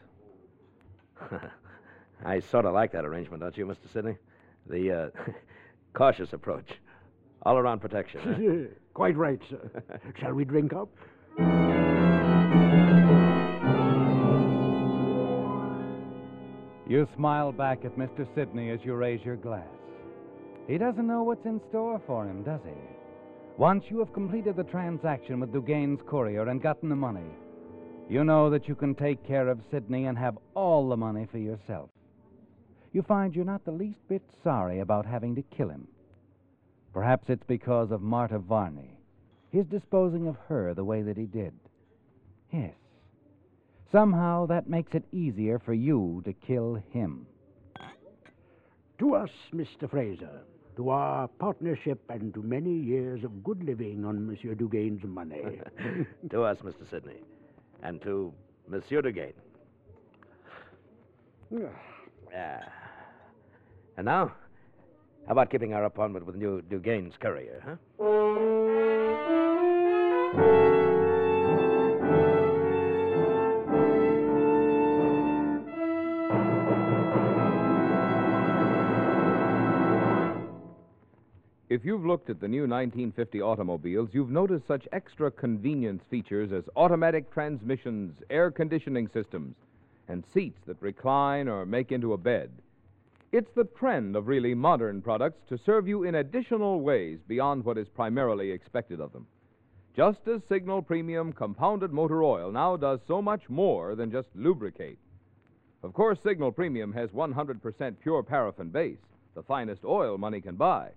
I 2.26 2.40
sort 2.42 2.66
of 2.66 2.74
like 2.74 2.92
that 2.92 3.06
arrangement, 3.06 3.42
don't 3.42 3.58
you, 3.58 3.66
Mr. 3.66 3.92
Sidney? 3.92 4.18
The 4.70 4.92
uh, 4.92 5.32
cautious 5.94 6.34
approach. 6.34 6.70
All 7.44 7.58
around 7.58 7.80
protection. 7.80 8.22
huh? 8.22 8.76
Quite 8.94 9.16
right, 9.18 9.40
sir. 9.50 9.84
Shall 10.20 10.34
we 10.34 10.46
drink 10.46 10.74
up? 10.74 10.90
You 16.88 17.08
smile 17.16 17.52
back 17.52 17.86
at 17.86 17.98
Mr. 17.98 18.28
Sidney 18.36 18.70
as 18.70 18.80
you 18.84 18.94
raise 18.94 19.24
your 19.24 19.38
glass. 19.38 19.66
He 20.68 20.78
doesn't 20.78 21.08
know 21.08 21.24
what's 21.24 21.46
in 21.46 21.62
store 21.70 22.00
for 22.06 22.26
him, 22.26 22.44
does 22.44 22.62
he? 22.66 22.74
Once 23.58 23.86
you 23.90 24.00
have 24.00 24.14
completed 24.14 24.56
the 24.56 24.64
transaction 24.64 25.40
with 25.40 25.52
Dugain's 25.52 26.02
courier 26.06 26.48
and 26.50 26.62
gotten 26.62 26.90
the 26.90 26.96
money, 26.96 27.26
you 28.10 28.24
know 28.24 28.50
that 28.50 28.68
you 28.68 28.76
can 28.76 28.96
take 28.96 29.26
care 29.26 29.48
of 29.48 29.60
Sidney 29.72 30.06
and 30.06 30.18
have 30.18 30.38
all 30.56 30.90
the 30.90 30.98
money 30.98 31.28
for 31.32 31.38
yourself. 31.38 31.90
You 32.92 33.02
find 33.02 33.36
you're 33.36 33.46
not 33.46 33.66
the 33.66 33.72
least 33.72 34.00
bit 34.08 34.22
sorry 34.44 34.80
about 34.80 35.06
having 35.06 35.36
to 35.36 35.42
kill 35.42 35.70
him. 35.70 35.88
Perhaps 36.94 37.30
it's 37.30 37.44
because 37.48 37.92
of 37.92 38.02
Marta 38.02 38.38
Varney, 38.38 39.00
his 39.52 39.66
disposing 39.66 40.28
of 40.28 40.38
her 40.48 40.74
the 40.74 40.84
way 40.84 41.02
that 41.02 41.18
he 41.18 41.26
did. 41.26 41.54
Yes. 42.52 42.76
Somehow 43.92 44.46
that 44.48 44.70
makes 44.70 44.94
it 44.94 45.04
easier 45.12 45.60
for 45.60 45.74
you 45.74 46.22
to 46.26 46.34
kill 46.34 46.82
him. 46.92 47.26
To 49.00 49.16
us, 49.16 49.30
Mr. 49.54 49.90
Fraser, 49.90 50.42
to 50.76 50.90
our 50.90 51.28
partnership, 51.28 52.00
and 52.10 52.34
to 52.34 52.42
many 52.42 52.74
years 52.74 53.24
of 53.24 53.44
good 53.44 53.64
living 53.64 54.06
on 54.06 54.26
Monsieur 54.26 54.56
Dugain's 54.56 55.04
money. 55.04 55.60
to 56.30 56.44
us, 56.44 56.58
Mr. 56.64 56.90
Sidney. 56.90 57.22
And 57.84 58.02
to 58.02 58.34
Monsieur 58.68 59.02
Dugain. 59.02 59.34
Yeah. 62.32 62.64
And 63.96 64.06
now, 64.06 64.32
how 65.28 65.34
about 65.34 65.52
keeping 65.52 65.76
our 65.76 65.84
appointment 65.84 66.26
with 66.26 66.36
new 66.36 66.64
Dugain's 66.64 67.14
courier, 67.22 67.62
huh? 67.64 67.76
If 81.74 81.84
you've 81.84 82.06
looked 82.06 82.30
at 82.30 82.40
the 82.40 82.48
new 82.48 82.68
1950 82.68 83.42
automobiles, 83.42 84.10
you've 84.12 84.30
noticed 84.30 84.68
such 84.68 84.88
extra 84.92 85.32
convenience 85.32 86.04
features 86.08 86.52
as 86.52 86.66
automatic 86.76 87.34
transmissions, 87.34 88.16
air 88.30 88.52
conditioning 88.52 89.10
systems, 89.12 89.56
and 90.08 90.24
seats 90.36 90.60
that 90.68 90.80
recline 90.84 91.48
or 91.48 91.66
make 91.66 91.92
into 91.92 92.14
a 92.14 92.18
bed. 92.18 92.52
It's 93.32 93.50
the 93.56 93.64
trend 93.64 94.16
of 94.16 94.28
really 94.28 94.54
modern 94.54 95.02
products 95.02 95.42
to 95.50 95.58
serve 95.58 95.88
you 95.88 96.04
in 96.04 96.14
additional 96.14 96.82
ways 96.82 97.18
beyond 97.28 97.66
what 97.66 97.80
is 97.80 97.90
primarily 97.90 98.52
expected 98.52 99.00
of 99.00 99.12
them. 99.12 99.26
Just 99.96 100.28
as 100.28 100.44
Signal 100.48 100.84
Premium 100.84 101.34
Compounded 101.34 101.92
Motor 101.92 102.24
Oil 102.24 102.52
now 102.52 102.78
does 102.78 103.00
so 103.08 103.20
much 103.20 103.50
more 103.50 103.96
than 103.96 104.12
just 104.12 104.28
lubricate. 104.36 105.00
Of 105.82 105.94
course, 105.96 106.20
Signal 106.24 106.52
Premium 106.52 106.94
has 106.94 107.10
100% 107.10 107.96
pure 108.00 108.22
paraffin 108.22 108.70
base, 108.70 109.02
the 109.34 109.42
finest 109.42 109.84
oil 109.84 110.20
money 110.20 110.40
can 110.40 110.56
buy. 110.56 110.92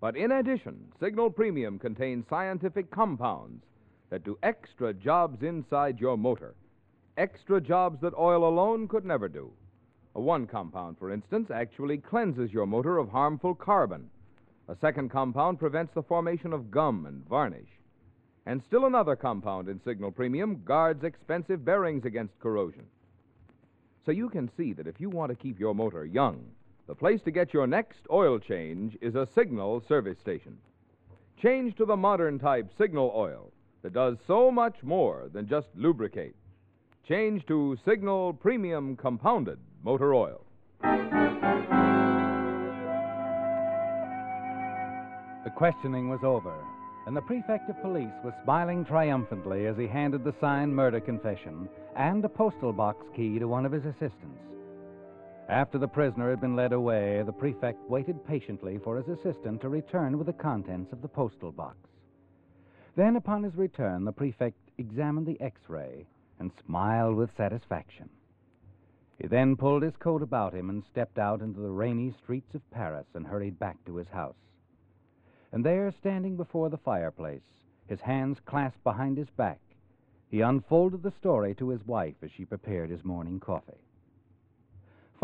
But 0.00 0.16
in 0.16 0.32
addition, 0.32 0.92
Signal 1.00 1.30
Premium 1.30 1.78
contains 1.78 2.26
scientific 2.28 2.90
compounds 2.90 3.64
that 4.10 4.24
do 4.24 4.38
extra 4.42 4.92
jobs 4.92 5.42
inside 5.42 6.00
your 6.00 6.16
motor, 6.16 6.54
extra 7.16 7.60
jobs 7.60 8.00
that 8.00 8.14
oil 8.18 8.46
alone 8.46 8.86
could 8.88 9.04
never 9.04 9.28
do. 9.28 9.50
One 10.12 10.46
compound, 10.46 10.98
for 10.98 11.10
instance, 11.10 11.50
actually 11.50 11.98
cleanses 11.98 12.52
your 12.52 12.66
motor 12.66 12.98
of 12.98 13.08
harmful 13.08 13.54
carbon. 13.54 14.10
A 14.68 14.76
second 14.80 15.10
compound 15.10 15.58
prevents 15.58 15.92
the 15.92 16.02
formation 16.02 16.52
of 16.52 16.70
gum 16.70 17.06
and 17.06 17.26
varnish. 17.28 17.68
And 18.46 18.62
still 18.62 18.84
another 18.86 19.16
compound 19.16 19.68
in 19.68 19.80
Signal 19.84 20.12
Premium 20.12 20.62
guards 20.64 21.02
expensive 21.02 21.64
bearings 21.64 22.04
against 22.04 22.38
corrosion. 22.38 22.84
So 24.04 24.12
you 24.12 24.28
can 24.28 24.50
see 24.56 24.72
that 24.74 24.86
if 24.86 25.00
you 25.00 25.08
want 25.08 25.30
to 25.30 25.36
keep 25.36 25.58
your 25.58 25.74
motor 25.74 26.04
young, 26.04 26.44
the 26.86 26.94
place 26.94 27.20
to 27.22 27.30
get 27.30 27.54
your 27.54 27.66
next 27.66 28.00
oil 28.10 28.38
change 28.38 28.96
is 29.00 29.14
a 29.14 29.26
Signal 29.34 29.82
service 29.88 30.18
station. 30.20 30.58
Change 31.40 31.74
to 31.76 31.86
the 31.86 31.96
modern 31.96 32.38
type 32.38 32.70
Signal 32.76 33.10
oil 33.14 33.50
that 33.82 33.94
does 33.94 34.16
so 34.26 34.50
much 34.50 34.76
more 34.82 35.30
than 35.32 35.48
just 35.48 35.68
lubricate. 35.74 36.36
Change 37.08 37.46
to 37.46 37.78
Signal 37.84 38.34
Premium 38.34 38.96
Compounded 38.96 39.58
Motor 39.82 40.14
Oil. 40.14 40.44
The 45.44 45.50
questioning 45.56 46.08
was 46.08 46.20
over, 46.22 46.54
and 47.06 47.16
the 47.16 47.22
prefect 47.22 47.68
of 47.68 47.80
police 47.82 48.12
was 48.22 48.32
smiling 48.44 48.84
triumphantly 48.84 49.66
as 49.66 49.76
he 49.76 49.86
handed 49.86 50.24
the 50.24 50.34
signed 50.40 50.74
murder 50.74 51.00
confession 51.00 51.68
and 51.96 52.24
a 52.24 52.28
postal 52.28 52.72
box 52.72 53.06
key 53.14 53.38
to 53.38 53.48
one 53.48 53.66
of 53.66 53.72
his 53.72 53.84
assistants. 53.84 54.40
After 55.48 55.76
the 55.76 55.88
prisoner 55.88 56.30
had 56.30 56.40
been 56.40 56.56
led 56.56 56.72
away, 56.72 57.22
the 57.22 57.32
prefect 57.32 57.78
waited 57.90 58.24
patiently 58.24 58.78
for 58.78 58.96
his 58.96 59.08
assistant 59.08 59.60
to 59.60 59.68
return 59.68 60.16
with 60.16 60.26
the 60.26 60.32
contents 60.32 60.90
of 60.90 61.02
the 61.02 61.08
postal 61.08 61.52
box. 61.52 61.76
Then, 62.96 63.16
upon 63.16 63.42
his 63.42 63.54
return, 63.54 64.04
the 64.04 64.12
prefect 64.12 64.56
examined 64.78 65.26
the 65.26 65.40
x 65.40 65.60
ray 65.68 66.06
and 66.38 66.50
smiled 66.64 67.16
with 67.16 67.36
satisfaction. 67.36 68.08
He 69.18 69.26
then 69.26 69.54
pulled 69.54 69.82
his 69.82 69.96
coat 69.96 70.22
about 70.22 70.54
him 70.54 70.70
and 70.70 70.82
stepped 70.82 71.18
out 71.18 71.42
into 71.42 71.60
the 71.60 71.70
rainy 71.70 72.12
streets 72.12 72.54
of 72.54 72.70
Paris 72.70 73.06
and 73.14 73.26
hurried 73.26 73.58
back 73.58 73.84
to 73.84 73.96
his 73.96 74.08
house. 74.08 74.34
And 75.52 75.64
there, 75.64 75.90
standing 75.92 76.36
before 76.36 76.70
the 76.70 76.78
fireplace, 76.78 77.44
his 77.86 78.00
hands 78.00 78.40
clasped 78.40 78.82
behind 78.82 79.18
his 79.18 79.30
back, 79.30 79.60
he 80.30 80.40
unfolded 80.40 81.02
the 81.02 81.12
story 81.12 81.54
to 81.56 81.68
his 81.68 81.86
wife 81.86 82.16
as 82.22 82.32
she 82.32 82.46
prepared 82.46 82.88
his 82.88 83.04
morning 83.04 83.38
coffee. 83.38 83.83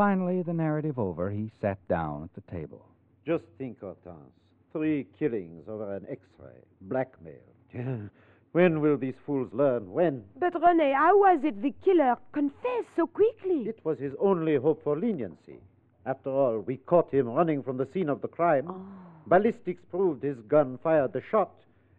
Finally, 0.01 0.41
the 0.41 0.55
narrative 0.55 0.99
over, 0.99 1.31
he 1.31 1.51
sat 1.61 1.77
down 1.87 2.23
at 2.23 2.33
the 2.35 2.51
table. 2.51 2.87
Just 3.27 3.45
think, 3.59 3.79
Hortense. 3.81 4.33
Three 4.73 5.07
killings 5.19 5.69
over 5.69 5.95
an 5.95 6.07
x 6.09 6.23
ray. 6.39 6.57
Blackmail. 6.81 7.35
when 8.53 8.81
will 8.81 8.97
these 8.97 9.17
fools 9.27 9.51
learn? 9.53 9.93
When? 9.93 10.25
But, 10.39 10.55
Rene, 10.55 10.95
how 10.95 11.19
was 11.19 11.41
it 11.45 11.61
the 11.61 11.75
killer 11.85 12.17
confessed 12.33 12.89
so 12.97 13.09
quickly? 13.09 13.69
It 13.69 13.81
was 13.85 13.99
his 13.99 14.15
only 14.19 14.57
hope 14.57 14.83
for 14.83 14.99
leniency. 14.99 15.59
After 16.07 16.31
all, 16.31 16.61
we 16.61 16.79
caught 16.79 17.13
him 17.13 17.29
running 17.29 17.63
from 17.63 17.77
the 17.77 17.89
scene 17.93 18.09
of 18.09 18.23
the 18.23 18.29
crime. 18.29 18.69
Oh. 18.71 18.83
Ballistics 19.27 19.83
proved 19.91 20.23
his 20.23 20.39
gun 20.49 20.79
fired 20.83 21.13
the 21.13 21.21
shot. 21.31 21.53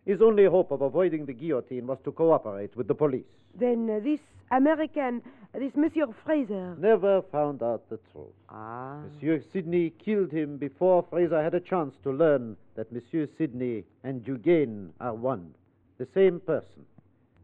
His 0.06 0.22
only 0.22 0.46
hope 0.46 0.72
of 0.72 0.82
avoiding 0.82 1.26
the 1.26 1.34
guillotine 1.34 1.88
was 1.88 2.00
to 2.06 2.12
cooperate 2.12 2.76
with 2.76 2.88
the 2.88 2.96
police. 2.96 3.26
Then 3.54 3.90
uh, 3.90 4.00
this 4.04 4.20
American, 4.50 5.22
this 5.54 5.76
Monsieur 5.76 6.08
Fraser. 6.26 6.76
Never 6.78 7.22
found 7.32 7.62
out 7.62 7.88
the 7.90 8.00
truth. 8.12 8.34
Ah. 8.50 9.00
Monsieur 9.04 9.44
Sidney 9.54 9.92
killed 10.04 10.32
him 10.32 10.58
before 10.58 11.06
Fraser 11.10 11.42
had 11.42 11.54
a 11.54 11.60
chance 11.60 11.96
to 12.04 12.12
learn 12.12 12.58
that 12.76 12.92
Monsieur 12.92 13.28
Sidney 13.38 13.84
and 14.04 14.26
Dugain 14.26 14.90
are 15.00 15.14
one, 15.14 15.54
the 15.98 16.08
same 16.14 16.40
person. 16.40 16.86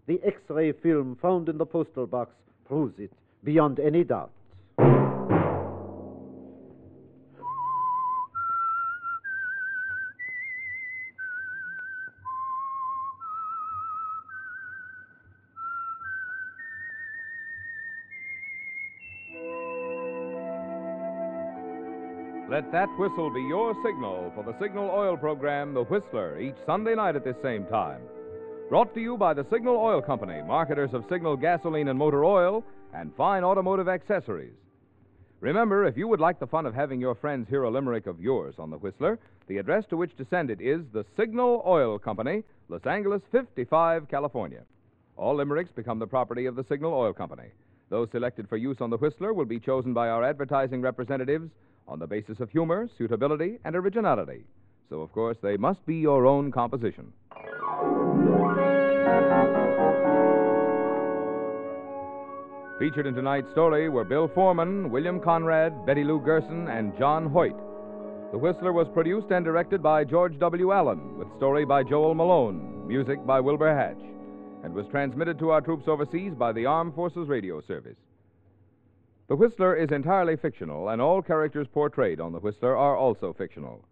The 0.08 0.20
X 0.24 0.42
ray 0.50 0.72
film 0.72 1.18
found 1.22 1.50
in 1.50 1.58
the 1.58 1.66
postal 1.66 2.08
box 2.08 2.34
proves 2.66 2.98
it 2.98 3.12
beyond 3.44 3.80
any 3.80 4.04
doubt. 4.04 4.32
Let 22.68 22.90
that 22.90 23.00
whistle 23.00 23.30
be 23.30 23.44
your 23.44 23.74
signal 23.82 24.30
for 24.36 24.44
the 24.44 24.54
Signal 24.60 24.90
Oil 24.90 25.16
program, 25.16 25.74
The 25.74 25.86
Whistler, 25.86 26.38
each 26.38 26.58
Sunday 26.66 26.96
night 26.96 27.16
at 27.16 27.24
this 27.24 27.38
same 27.42 27.66
time. 27.66 28.02
Brought 28.68 28.94
to 28.94 29.00
you 29.00 29.16
by 29.16 29.34
the 29.34 29.46
Signal 29.50 29.78
Oil 29.78 30.02
Company, 30.02 30.42
marketers 30.42 30.94
of 30.94 31.06
Signal 31.10 31.38
gasoline 31.38 31.88
and 31.88 31.98
motor 31.98 32.26
oil 32.26 32.66
and 32.94 33.16
fine 33.16 33.46
automotive 33.46 33.88
accessories. 33.88 34.52
Remember, 35.40 35.86
if 35.86 35.96
you 35.96 36.10
would 36.10 36.20
like 36.20 36.42
the 36.42 36.46
fun 36.46 36.66
of 36.66 36.76
having 36.76 37.00
your 37.00 37.16
friends 37.16 37.48
hear 37.48 37.64
a 37.64 37.70
limerick 37.70 38.06
of 38.06 38.20
yours 38.20 38.56
on 38.60 38.70
The 38.70 38.80
Whistler, 38.80 39.18
the 39.48 39.60
address 39.60 39.86
to 39.90 39.96
which 39.96 40.18
to 40.18 40.28
send 40.30 40.50
it 40.50 40.60
is 40.60 40.82
the 40.92 41.06
Signal 41.16 41.64
Oil 41.66 41.98
Company, 41.98 42.44
Los 42.68 42.86
Angeles 42.86 43.22
55, 43.32 44.10
California. 44.10 44.64
All 45.16 45.36
limericks 45.36 45.72
become 45.72 46.00
the 46.00 46.06
property 46.06 46.46
of 46.48 46.58
the 46.58 46.66
Signal 46.68 46.94
Oil 46.94 47.14
Company. 47.14 47.48
Those 47.90 48.10
selected 48.12 48.50
for 48.50 48.58
use 48.58 48.82
on 48.82 48.90
The 48.90 48.98
Whistler 48.98 49.34
will 49.34 49.46
be 49.46 49.58
chosen 49.58 49.94
by 49.94 50.10
our 50.10 50.26
advertising 50.26 50.82
representatives 50.82 51.50
on 51.88 52.00
the 52.00 52.08
basis 52.08 52.40
of 52.40 52.50
humor, 52.50 52.90
suitability, 52.98 53.60
and 53.64 53.76
originality. 53.76 54.44
So, 54.90 55.02
of 55.02 55.12
course, 55.12 55.38
they 55.42 55.58
must 55.58 55.86
be 55.86 55.96
your 55.96 56.26
own 56.26 56.52
composition. 56.52 57.12
Featured 62.80 63.08
in 63.08 63.16
tonight's 63.16 63.50
story 63.52 63.90
were 63.90 64.04
Bill 64.04 64.28
Foreman, 64.28 64.92
William 64.92 65.20
Conrad, 65.20 65.86
Betty 65.86 66.04
Lou 66.04 66.20
Gerson, 66.20 66.68
and 66.68 66.96
John 66.98 67.26
Hoyt. 67.26 67.56
The 68.32 68.38
Whistler 68.38 68.72
was 68.72 68.88
produced 68.94 69.32
and 69.32 69.44
directed 69.44 69.82
by 69.82 70.04
George 70.04 70.38
W. 70.38 70.72
Allen, 70.72 71.18
with 71.18 71.28
story 71.38 71.66
by 71.66 71.82
Joel 71.82 72.14
Malone, 72.14 72.88
music 72.88 73.26
by 73.26 73.40
Wilbur 73.40 73.74
Hatch, 73.74 74.04
and 74.64 74.74
was 74.74 74.86
transmitted 74.92 75.40
to 75.40 75.50
our 75.50 75.62
troops 75.62 75.88
overseas 75.88 76.34
by 76.38 76.52
the 76.52 76.66
Armed 76.66 76.94
Forces 76.94 77.28
Radio 77.28 77.62
Service. 77.62 77.98
The 79.28 79.36
Whistler 79.36 79.76
is 79.76 79.92
entirely 79.92 80.38
fictional, 80.38 80.88
and 80.88 81.02
all 81.02 81.22
characters 81.22 81.68
portrayed 81.68 82.22
on 82.22 82.32
The 82.32 82.40
Whistler 82.40 82.78
are 82.78 82.96
also 82.96 83.34
fictional. 83.34 83.84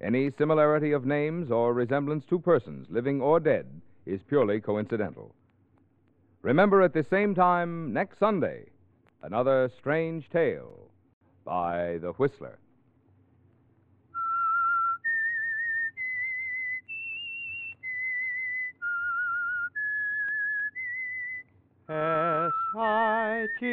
Any 0.00 0.30
similarity 0.30 0.92
of 0.92 1.04
names 1.04 1.50
or 1.50 1.74
resemblance 1.74 2.24
to 2.26 2.38
persons, 2.38 2.86
living 2.88 3.20
or 3.20 3.38
dead, 3.38 3.66
is 4.06 4.22
purely 4.22 4.60
coincidental. 4.62 5.34
Remember 6.40 6.80
at 6.80 6.94
the 6.94 7.04
same 7.04 7.34
time 7.34 7.92
next 7.92 8.18
Sunday, 8.18 8.70
another 9.22 9.70
strange 9.78 10.30
tale 10.30 10.90
by 11.44 11.98
The 11.98 12.12
Whistler. 12.12 12.58
S 21.90 22.17
I 22.76 23.46
G 23.58 23.66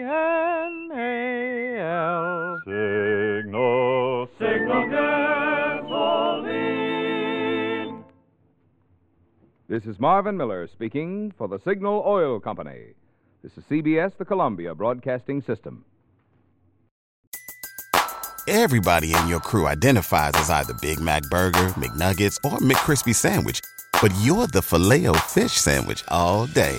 N 0.00 0.90
A 0.94 1.78
L. 1.80 2.60
Signal, 2.64 4.28
signal 4.38 4.88
gasoline. 4.90 6.44
This 9.68 9.86
is 9.86 9.98
Marvin 9.98 10.36
Miller 10.36 10.66
speaking 10.66 11.32
for 11.38 11.48
the 11.48 11.58
Signal 11.60 12.02
Oil 12.06 12.38
Company. 12.38 12.92
This 13.42 13.56
is 13.56 13.64
CBS, 13.64 14.14
the 14.18 14.26
Columbia 14.26 14.74
Broadcasting 14.74 15.40
System. 15.40 15.86
Everybody 18.46 19.14
in 19.14 19.28
your 19.28 19.40
crew 19.40 19.66
identifies 19.66 20.32
as 20.34 20.50
either 20.50 20.74
Big 20.82 21.00
Mac 21.00 21.22
Burger, 21.30 21.68
McNuggets, 21.70 22.36
or 22.44 22.58
McCrispy 22.58 23.14
Sandwich. 23.14 23.62
But 24.02 24.12
you're 24.20 24.46
the 24.46 24.62
Filet-O-Fish 24.62 25.52
Sandwich 25.52 26.04
all 26.08 26.46
day. 26.46 26.78